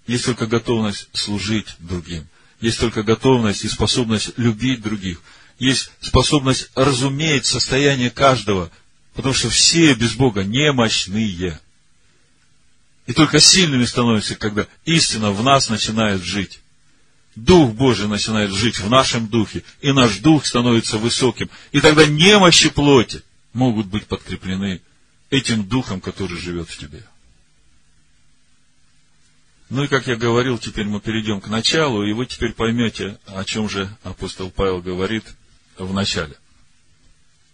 Есть 0.08 0.26
только 0.26 0.48
готовность 0.48 1.08
служить 1.14 1.68
другим. 1.80 2.28
Есть 2.60 2.80
только 2.80 3.04
готовность 3.04 3.64
и 3.64 3.70
способность 3.70 4.32
любить 4.38 4.82
других. 4.82 5.22
Есть 5.60 5.92
способность 6.02 6.70
разуметь 6.76 7.46
состояние 7.46 8.10
каждого, 8.10 8.72
потому 9.14 9.34
что 9.34 9.50
все 9.50 9.94
без 9.94 10.14
Бога 10.14 10.44
немощные. 10.44 11.60
И 13.06 13.14
только 13.14 13.40
сильными 13.40 13.86
становимся, 13.86 14.36
когда 14.36 14.66
истина 14.86 15.32
в 15.32 15.44
нас 15.44 15.70
начинает 15.70 16.24
жить. 16.24 16.62
Дух 17.36 17.74
Божий 17.74 18.08
начинает 18.08 18.52
жить 18.52 18.80
в 18.80 18.90
нашем 18.90 19.28
духе, 19.28 19.64
и 19.82 19.92
наш 19.92 20.18
дух 20.18 20.46
становится 20.46 20.98
высоким. 20.98 21.50
И 21.72 21.80
тогда 21.80 22.06
немощи 22.06 22.70
плоти 22.70 23.24
могут 23.54 23.88
быть 23.88 24.08
подкреплены 24.08 24.82
этим 25.30 25.68
духом, 25.68 26.02
который 26.02 26.38
живет 26.38 26.70
в 26.70 26.78
тебе. 26.78 27.04
Ну 29.70 29.86
и, 29.86 29.88
как 29.88 30.08
я 30.08 30.18
говорил, 30.18 30.58
теперь 30.58 30.86
мы 30.86 31.00
перейдем 31.00 31.40
к 31.40 31.48
началу, 31.48 32.04
и 32.04 32.12
вы 32.12 32.26
теперь 32.26 32.52
поймете, 32.52 33.18
о 33.26 33.46
чем 33.46 33.70
же 33.70 33.90
апостол 34.04 34.52
Павел 34.52 34.82
говорит 34.82 35.24
в 35.78 35.94
начале. 35.94 36.36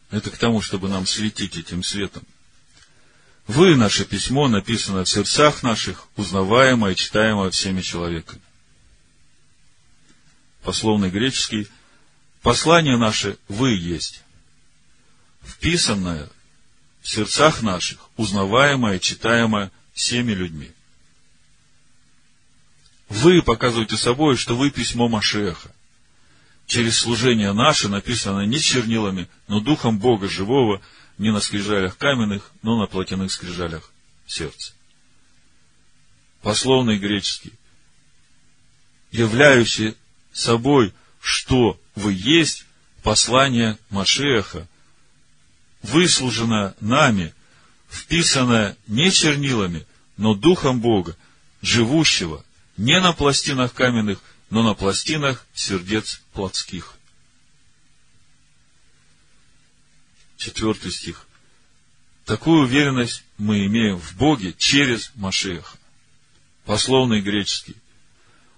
Это 0.09 0.31
к 0.31 0.37
тому, 0.37 0.61
чтобы 0.61 0.89
нам 0.89 1.05
светить 1.05 1.57
этим 1.57 1.83
светом. 1.83 2.23
Вы, 3.45 3.75
наше 3.75 4.03
письмо, 4.03 4.47
написано 4.47 5.03
в 5.03 5.09
сердцах 5.09 5.63
наших, 5.63 6.07
узнаваемое, 6.15 6.95
читаемое 6.95 7.51
всеми 7.51 7.81
человеками. 7.81 8.41
Пословный 10.63 11.09
греческий. 11.09 11.67
Послание 12.41 12.97
наше 12.97 13.37
«Вы 13.47 13.75
есть». 13.75 14.23
Вписанное 15.43 16.29
в 17.01 17.09
сердцах 17.09 17.61
наших, 17.61 17.99
узнаваемое, 18.17 18.99
читаемое 18.99 19.71
всеми 19.93 20.33
людьми. 20.33 20.71
Вы 23.09 23.41
показываете 23.41 23.95
собой, 23.95 24.35
что 24.35 24.55
вы 24.55 24.69
письмо 24.69 25.07
Машеха. 25.07 25.71
Через 26.65 26.97
служение 26.97 27.53
наше 27.53 27.87
написано 27.87 28.45
не 28.45 28.59
чернилами, 28.59 29.29
но 29.47 29.61
духом 29.61 29.99
Бога 29.99 30.27
живого– 30.27 30.81
не 31.17 31.31
на 31.31 31.39
скрижалях 31.39 31.97
каменных, 31.97 32.51
но 32.61 32.79
на 32.79 32.87
плотяных 32.87 33.31
скрижалях 33.31 33.91
сердца. 34.25 34.73
Пословный 36.41 36.97
греческий. 36.97 37.53
Являющий 39.11 39.95
собой, 40.31 40.93
что 41.19 41.79
вы 41.95 42.13
есть, 42.13 42.65
послание 43.03 43.77
Машеха, 43.89 44.67
выслужено 45.87 46.75
нами, 46.79 47.33
вписанное 47.89 48.77
не 48.87 49.11
чернилами, 49.11 49.85
но 50.17 50.33
Духом 50.33 50.81
Бога, 50.81 51.15
живущего 51.61 52.43
не 52.77 52.99
на 52.99 53.13
пластинах 53.13 53.73
каменных, 53.73 54.19
но 54.49 54.63
на 54.63 54.73
пластинах 54.73 55.45
сердец 55.53 56.21
плотских. 56.33 56.97
четвертый 60.37 60.91
стих. 60.91 61.25
Такую 62.25 62.63
уверенность 62.63 63.23
мы 63.37 63.65
имеем 63.65 63.97
в 63.97 64.15
Боге 64.15 64.53
через 64.57 65.11
Машеха. 65.15 65.77
Пословный 66.65 67.21
греческий. 67.21 67.75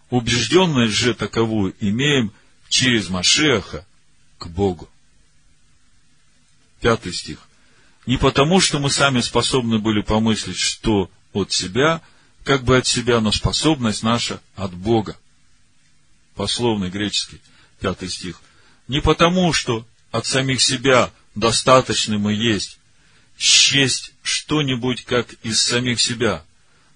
Убежденность 0.10 0.94
же 0.94 1.14
таковую 1.14 1.76
имеем 1.80 2.32
через 2.68 3.10
Машеха 3.10 3.86
к 4.38 4.48
Богу. 4.48 4.90
Пятый 6.82 7.14
стих. 7.14 7.40
Не 8.06 8.18
потому, 8.18 8.60
что 8.60 8.80
мы 8.80 8.90
сами 8.90 9.22
способны 9.22 9.80
были 9.80 10.02
помыслить, 10.02 10.58
что 10.58 11.12
от 11.34 11.52
себя, 11.52 12.02
как 12.44 12.64
бы 12.64 12.78
от 12.78 12.88
себя, 12.88 13.20
но 13.20 13.32
способность 13.32 14.04
наша 14.04 14.42
от 14.56 14.74
Бога. 14.74 15.18
Пословный 16.36 16.90
греческий, 16.90 17.42
пятый 17.80 18.10
стих. 18.10 18.42
Не 18.88 19.02
потому, 19.02 19.54
что 19.54 19.86
от 20.12 20.26
самих 20.26 20.62
себя 20.62 21.12
достаточны 21.36 22.18
мы 22.18 22.34
есть, 22.34 22.80
счесть 23.38 24.14
что-нибудь 24.24 25.06
как 25.06 25.34
из 25.44 25.62
самих 25.62 26.00
себя, 26.00 26.44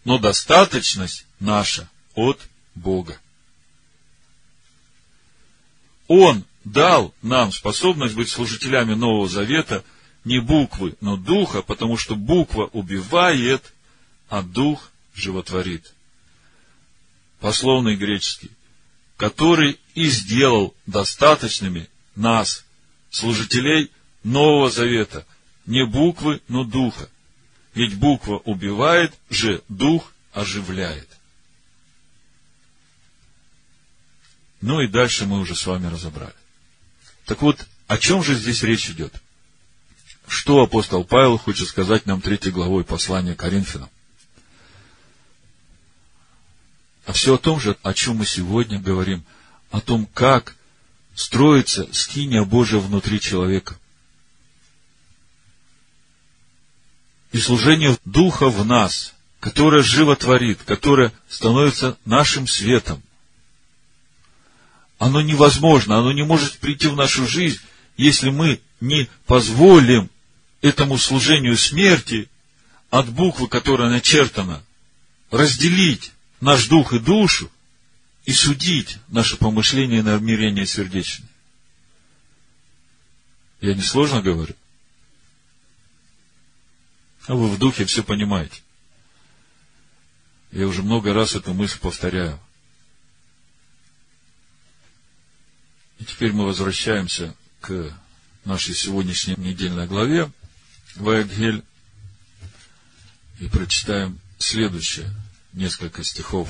но 0.05 0.17
достаточность 0.17 1.25
наша 1.39 1.89
от 2.15 2.39
Бога. 2.75 3.17
Он 6.07 6.43
дал 6.63 7.13
нам 7.21 7.51
способность 7.51 8.15
быть 8.15 8.29
служителями 8.29 8.93
Нового 8.93 9.27
Завета 9.27 9.83
не 10.23 10.39
буквы, 10.39 10.95
но 11.01 11.17
духа, 11.17 11.61
потому 11.61 11.97
что 11.97 12.15
буква 12.15 12.69
убивает, 12.71 13.73
а 14.29 14.41
дух 14.41 14.91
животворит. 15.13 15.93
Пословный 17.39 17.95
греческий, 17.95 18.51
который 19.17 19.79
и 19.95 20.07
сделал 20.07 20.73
достаточными 20.85 21.89
нас, 22.15 22.65
служителей 23.09 23.91
Нового 24.23 24.69
Завета. 24.69 25.25
Не 25.65 25.85
буквы, 25.85 26.41
но 26.47 26.63
духа. 26.63 27.09
Ведь 27.73 27.95
буква 27.95 28.37
убивает 28.37 29.13
же, 29.29 29.61
дух 29.67 30.13
оживляет. 30.31 31.09
Ну 34.61 34.79
и 34.81 34.87
дальше 34.87 35.25
мы 35.25 35.39
уже 35.39 35.55
с 35.55 35.65
вами 35.65 35.87
разобрали. 35.87 36.33
Так 37.25 37.41
вот, 37.41 37.65
о 37.87 37.97
чем 37.97 38.23
же 38.23 38.35
здесь 38.35 38.63
речь 38.63 38.89
идет? 38.89 39.13
Что 40.27 40.61
апостол 40.61 41.03
Павел 41.03 41.37
хочет 41.37 41.67
сказать 41.67 42.05
нам 42.05 42.21
третьей 42.21 42.51
главой 42.51 42.83
послания 42.83 43.35
Коринфянам? 43.35 43.89
А 47.05 47.11
все 47.11 47.35
о 47.35 47.37
том 47.37 47.59
же, 47.59 47.77
о 47.83 47.93
чем 47.93 48.17
мы 48.17 48.25
сегодня 48.25 48.79
говорим, 48.79 49.23
о 49.71 49.81
том, 49.81 50.05
как 50.13 50.55
строится 51.15 51.87
скиния 51.91 52.43
Божия 52.43 52.79
внутри 52.79 53.19
человека. 53.19 53.77
и 57.33 57.39
служение 57.39 57.97
Духа 58.05 58.49
в 58.49 58.63
нас, 58.63 59.13
которое 59.41 59.81
животворит, 59.81 60.61
которое 60.63 61.11
становится 61.27 61.97
нашим 62.05 62.47
светом. 62.47 63.03
Оно 65.03 65.19
невозможно, 65.19 65.97
оно 65.97 66.13
не 66.13 66.23
может 66.23 66.59
прийти 66.59 66.87
в 66.87 66.95
нашу 66.95 67.27
жизнь, 67.27 67.59
если 67.97 68.29
мы 68.29 68.61
не 68.79 69.09
позволим 69.25 70.09
этому 70.61 70.97
служению 70.97 71.57
смерти 71.57 72.29
от 72.89 73.09
буквы, 73.09 73.49
которая 73.49 73.89
начертана, 73.89 74.63
разделить 75.29 76.13
наш 76.39 76.67
дух 76.67 76.93
и 76.93 76.99
душу 76.99 77.51
и 78.23 78.31
судить 78.31 78.97
наше 79.09 79.35
помышление 79.35 79.99
и 79.99 80.03
намерение 80.03 80.65
сердечное. 80.65 81.27
Я 83.59 83.73
не 83.73 83.81
сложно 83.81 84.21
говорю? 84.21 84.55
А 87.27 87.35
вы 87.35 87.49
в 87.49 87.59
духе 87.59 87.83
все 87.83 88.03
понимаете. 88.03 88.61
Я 90.53 90.65
уже 90.65 90.81
много 90.81 91.13
раз 91.13 91.35
эту 91.35 91.53
мысль 91.53 91.79
повторяю. 91.79 92.39
Теперь 96.23 96.37
мы 96.37 96.45
возвращаемся 96.45 97.35
к 97.59 97.91
нашей 98.45 98.73
сегодняшней 98.73 99.35
недельной 99.35 99.87
главе 99.87 100.31
Ваегель 100.95 101.65
и 103.41 103.49
прочитаем 103.49 104.17
следующее, 104.37 105.13
несколько 105.51 106.01
стихов. 106.01 106.47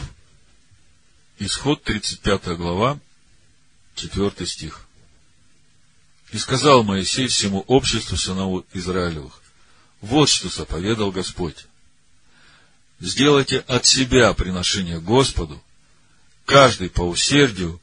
Исход 1.40 1.82
35 1.82 2.56
глава, 2.56 3.00
4 3.96 4.46
стих. 4.46 4.86
«И 6.32 6.38
сказал 6.38 6.84
Моисей 6.84 7.26
всему 7.26 7.62
обществу 7.62 8.16
сынову 8.16 8.68
Израилевых, 8.74 9.42
вот 10.02 10.30
что 10.30 10.50
заповедал 10.50 11.12
Господь. 11.12 11.66
Сделайте 13.00 13.58
от 13.62 13.88
себя 13.88 14.36
приношение 14.36 15.02
Господу, 15.02 15.60
каждый 16.46 16.92
по 16.92 17.02
усердию 17.02 17.82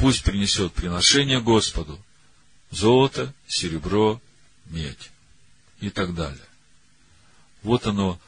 пусть 0.00 0.22
принесет 0.22 0.72
приношение 0.72 1.42
Господу, 1.42 2.00
золото, 2.70 3.34
серебро, 3.46 4.20
медь 4.64 5.10
и 5.80 5.90
так 5.90 6.14
далее. 6.14 6.40
Вот 7.62 7.86
оно 7.86 8.18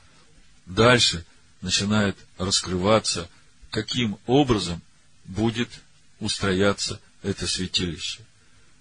дальше 0.66 1.24
начинает 1.62 2.14
раскрываться, 2.36 3.28
каким 3.70 4.18
образом 4.26 4.82
будет 5.24 5.70
устрояться 6.20 7.00
это 7.22 7.46
святилище. 7.46 8.20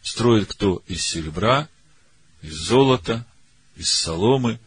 Строит 0.01 0.51
кто 0.51 0.83
из 0.87 1.01
серебра, 1.01 1.69
из 2.41 2.55
золота, 2.55 3.25
из 3.77 3.89
соломы, 3.89 4.59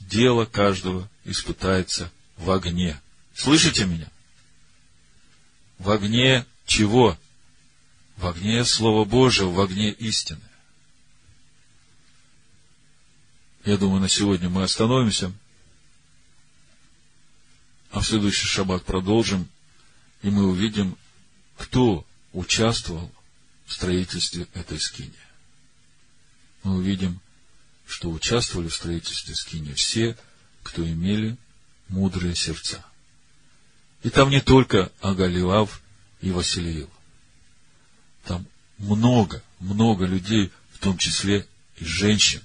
дело 0.00 0.44
каждого 0.44 1.08
испытается 1.24 2.12
в 2.36 2.50
огне. 2.50 3.00
Слышите 3.34 3.86
меня? 3.86 4.10
В 5.78 5.90
огне 5.90 6.44
чего? 6.66 7.16
В 8.20 8.26
огне 8.26 8.66
Слова 8.66 9.06
Божьего, 9.06 9.48
в 9.48 9.60
огне 9.62 9.90
истины. 9.92 10.42
Я 13.64 13.78
думаю, 13.78 14.02
на 14.02 14.10
сегодня 14.10 14.50
мы 14.50 14.62
остановимся, 14.62 15.32
а 17.90 18.00
в 18.00 18.06
следующий 18.06 18.46
шаббат 18.46 18.84
продолжим, 18.84 19.48
и 20.20 20.28
мы 20.28 20.46
увидим, 20.46 20.98
кто 21.56 22.04
участвовал 22.34 23.10
в 23.64 23.72
строительстве 23.72 24.46
этой 24.52 24.78
скини. 24.78 25.14
Мы 26.62 26.74
увидим, 26.76 27.20
что 27.86 28.10
участвовали 28.10 28.68
в 28.68 28.76
строительстве 28.76 29.34
скини 29.34 29.72
все, 29.72 30.14
кто 30.62 30.86
имели 30.86 31.38
мудрые 31.88 32.34
сердца. 32.34 32.84
И 34.02 34.10
там 34.10 34.28
не 34.28 34.42
только 34.42 34.92
Агалилав 35.00 35.80
и 36.20 36.30
Василиил. 36.30 36.90
Там 38.30 38.46
много, 38.78 39.42
много 39.58 40.06
людей, 40.06 40.52
в 40.72 40.78
том 40.78 40.96
числе 40.96 41.48
и 41.78 41.84
женщин, 41.84 42.40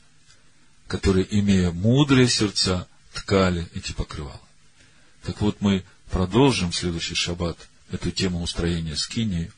которые, 0.88 1.28
имея 1.40 1.70
мудрые 1.70 2.28
сердца, 2.28 2.88
ткали 3.14 3.70
эти 3.76 3.92
покрывала. 3.92 4.42
Так 5.22 5.42
вот, 5.42 5.62
мы 5.62 5.84
продолжим 6.10 6.72
в 6.72 6.76
следующий 6.76 7.14
шаббат 7.14 7.70
эту 7.92 8.10
тему 8.10 8.42
устроения 8.42 8.96
скинии. 8.96 9.52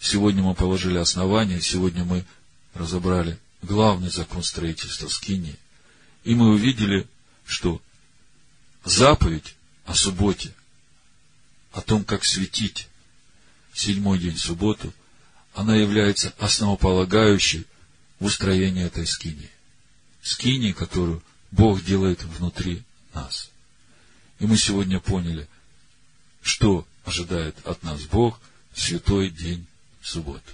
Сегодня 0.00 0.42
мы 0.42 0.56
положили 0.56 0.98
основание, 0.98 1.60
сегодня 1.60 2.02
мы 2.02 2.24
разобрали 2.74 3.38
главный 3.62 4.10
закон 4.10 4.42
строительства 4.42 5.06
скинии. 5.06 5.54
И 6.24 6.34
мы 6.34 6.48
увидели, 6.48 7.06
что 7.46 7.80
заповедь 8.84 9.54
о 9.84 9.94
субботе, 9.94 10.52
о 11.70 11.82
том, 11.82 12.02
как 12.02 12.24
светить 12.24 12.88
седьмой 13.78 14.18
день 14.18 14.36
субботу, 14.36 14.92
она 15.54 15.76
является 15.76 16.34
основополагающей 16.38 17.66
в 18.18 18.26
устроении 18.26 18.84
этой 18.84 19.06
скинии. 19.06 19.50
Скинии, 20.22 20.72
которую 20.72 21.22
Бог 21.50 21.82
делает 21.84 22.22
внутри 22.22 22.82
нас. 23.14 23.50
И 24.38 24.46
мы 24.46 24.56
сегодня 24.56 25.00
поняли, 25.00 25.48
что 26.42 26.86
ожидает 27.04 27.56
от 27.66 27.82
нас 27.82 28.02
Бог 28.02 28.40
в 28.72 28.80
святой 28.80 29.30
день 29.30 29.66
субботы. 30.02 30.52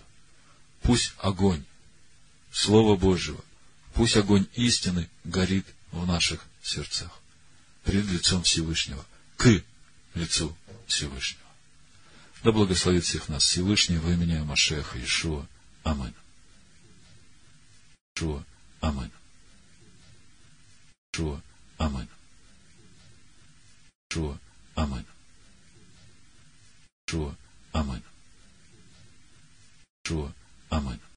Пусть 0.82 1.12
огонь 1.18 1.64
Слова 2.52 2.96
Божьего, 2.96 3.42
пусть 3.94 4.16
огонь 4.16 4.46
истины 4.54 5.08
горит 5.24 5.66
в 5.92 6.06
наших 6.06 6.44
сердцах 6.62 7.10
пред 7.84 8.06
лицом 8.06 8.42
Всевышнего, 8.42 9.04
к 9.36 9.62
лицу 10.14 10.56
Всевышнего. 10.86 11.43
Да 12.44 12.52
благословит 12.52 13.04
всех 13.04 13.30
нас 13.30 13.42
Всевышний 13.42 13.96
во 13.96 14.10
имя 14.10 14.44
Машеха 14.44 15.02
Ишуа. 15.02 15.46
Амин. 15.82 16.14
Ишуа. 18.14 18.44
Амин. 18.82 19.10
Ишуа. 21.14 21.40
Амин. 21.78 22.08
Ишуа. 24.10 24.38
Амин. 24.74 25.06
Ишуа. 27.08 27.34
Амин. 27.72 28.02
Ишуа. 30.04 30.32
Амин. 30.68 31.00